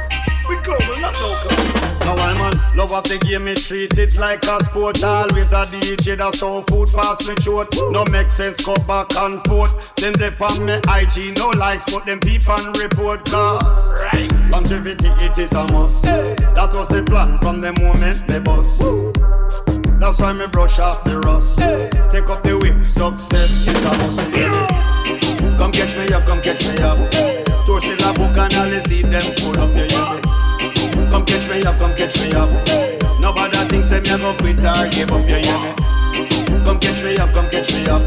We 0.48 0.56
global, 0.64 0.96
not 1.04 1.12
local. 1.20 1.83
Now 2.04 2.20
I'm 2.20 2.42
on 2.42 2.54
love 2.76 2.92
of 2.92 3.08
the 3.08 3.18
game, 3.18 3.46
me 3.46 3.56
treat 3.56 3.98
it 3.98 4.18
like 4.20 4.44
a 4.44 4.60
sport. 4.64 5.04
Always 5.04 5.54
a 5.54 5.64
DJ 5.72 6.18
that's 6.18 6.40
so 6.40 6.62
food 6.68 6.90
pass 6.92 7.28
me 7.28 7.36
short. 7.40 7.72
No 7.92 8.04
make 8.12 8.28
sense, 8.28 8.64
go 8.64 8.76
back 8.84 9.08
and 9.16 9.40
forth. 9.48 9.96
Them 9.96 10.14
they 10.20 10.32
on 10.44 10.66
me 10.68 10.76
IG, 10.92 11.38
no 11.40 11.56
likes, 11.56 11.88
but 11.88 12.06
them 12.06 12.20
people 12.20 12.60
and 12.60 12.76
report 12.76 13.24
cause 13.32 13.96
right. 14.12 14.28
longevity 14.52 15.08
it 15.24 15.38
is 15.38 15.54
a 15.54 15.64
must. 15.72 16.04
That 16.04 16.76
was 16.76 16.90
the 16.92 17.04
plan 17.08 17.40
from 17.40 17.64
the 17.64 17.72
moment 17.80 18.20
they 18.28 18.44
bust. 18.44 18.84
That's 20.04 20.20
why 20.20 20.34
me 20.34 20.48
brush 20.52 20.80
off 20.80 21.04
the 21.06 21.24
rust. 21.24 21.64
Take 22.12 22.28
up 22.28 22.44
the 22.44 22.60
whip, 22.60 22.84
success 22.84 23.64
is 23.64 23.84
a 23.88 23.94
must. 24.04 24.20
Come 25.58 25.72
catch 25.72 25.96
me 25.96 26.12
up, 26.14 26.26
come 26.26 26.42
catch 26.42 26.68
me 26.68 26.76
up. 26.84 27.00
Tours 27.66 27.88
in 27.88 28.00
a 28.04 28.12
book 28.12 28.36
and 28.36 28.72
you 28.72 28.82
see 28.82 29.02
them 29.04 29.24
full 29.40 29.56
up, 29.60 29.72
your 29.72 29.88
hear 29.88 30.20
me? 30.20 30.43
Come 31.44 31.52
catch 31.52 31.60
me 31.60 31.68
up, 31.68 31.78
come 31.78 31.94
catch 31.94 32.16
me 32.24 32.32
up. 32.40 32.50
Nobody 33.20 33.58
thinks 33.68 33.90
that 33.90 34.08
me 34.08 34.16
a 34.16 34.18
go 34.18 34.32
quit 34.40 34.64
or 34.64 34.88
give 34.96 35.12
up, 35.12 35.28
you 35.28 35.44
hear 35.44 35.60
me? 35.60 35.76
Come 36.64 36.80
catch 36.80 37.04
me 37.04 37.20
up, 37.20 37.36
come 37.36 37.52
catch 37.52 37.68
me 37.76 37.84
up. 37.92 38.00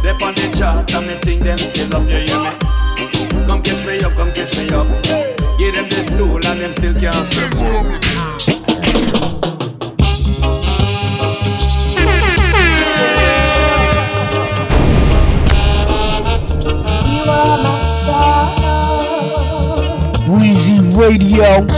They 0.00 0.16
on 0.16 0.32
the 0.32 0.48
charts 0.56 0.94
and 0.96 1.04
me 1.04 1.12
think 1.20 1.44
them 1.44 1.58
still 1.60 1.92
up, 1.92 2.08
you 2.08 2.24
hear 2.24 2.40
me? 2.40 2.48
Come 3.44 3.60
catch 3.60 3.84
me 3.84 4.00
up, 4.00 4.16
come 4.16 4.32
catch 4.32 4.56
me 4.56 4.72
up. 4.72 4.88
Give 5.60 5.76
them 5.76 5.84
the 5.84 6.00
stool 6.00 6.40
and 6.40 6.64
them 6.64 6.72
still 6.72 6.96
can't 6.96 7.28
step 7.28 7.52
up. 7.60 7.84
You 17.04 17.20
are 17.28 17.60
my 17.60 17.84
star. 17.84 18.56
Weezy 20.24 20.80
Radio. 20.96 21.68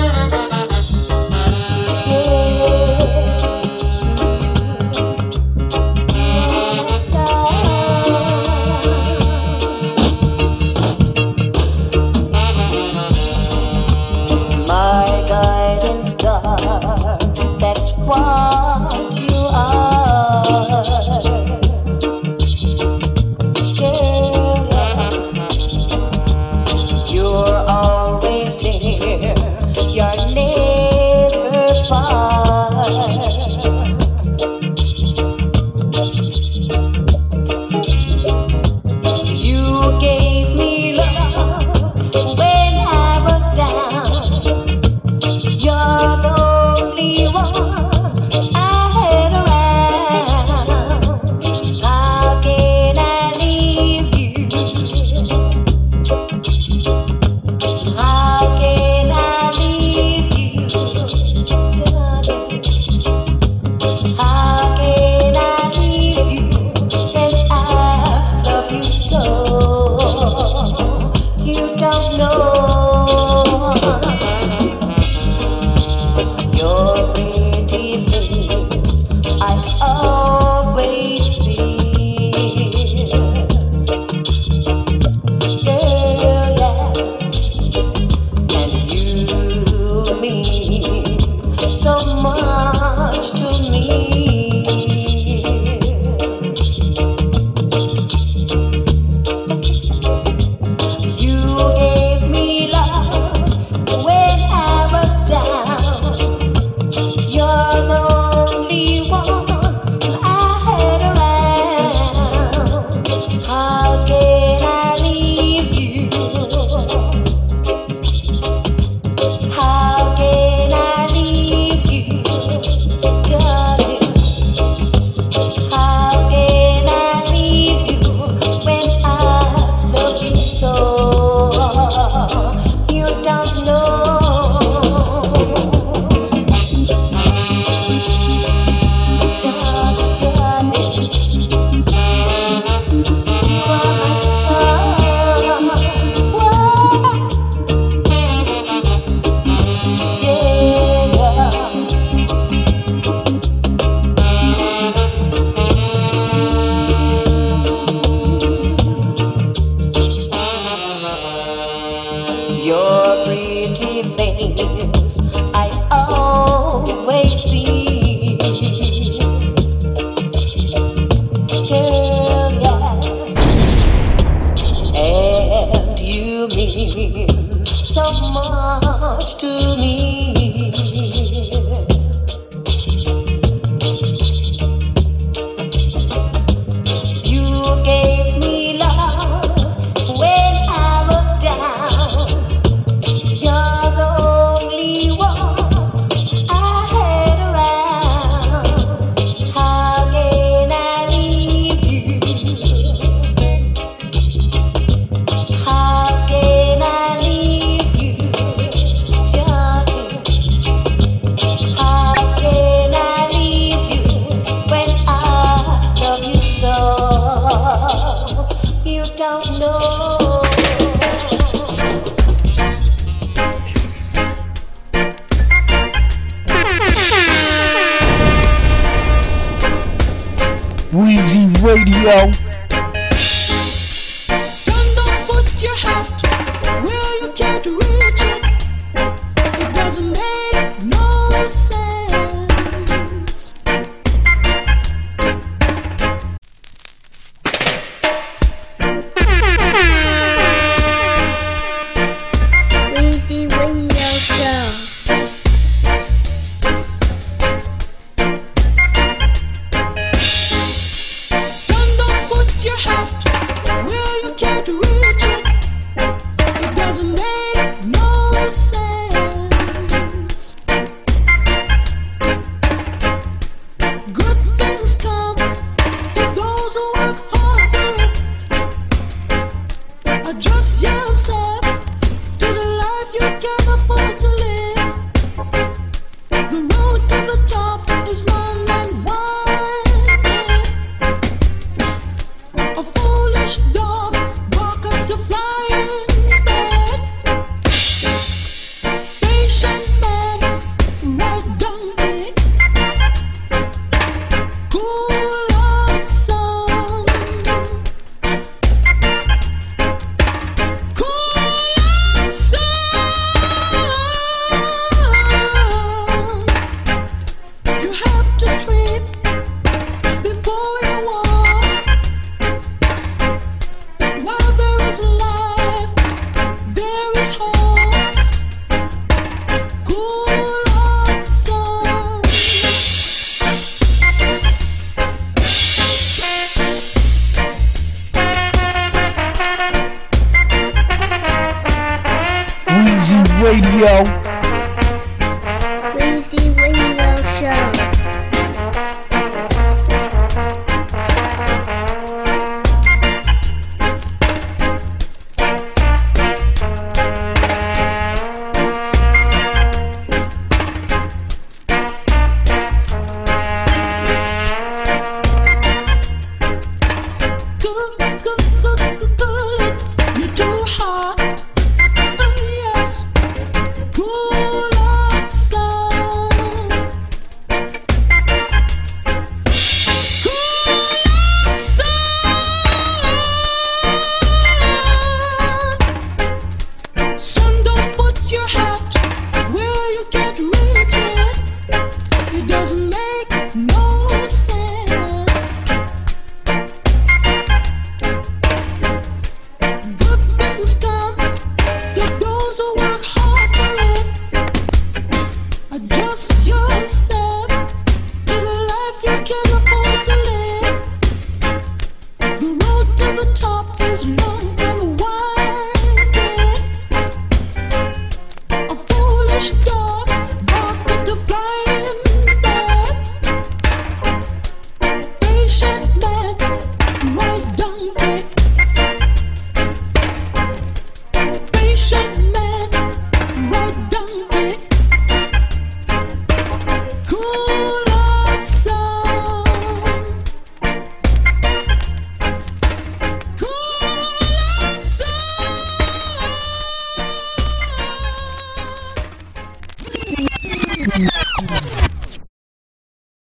Good 343.85 344.24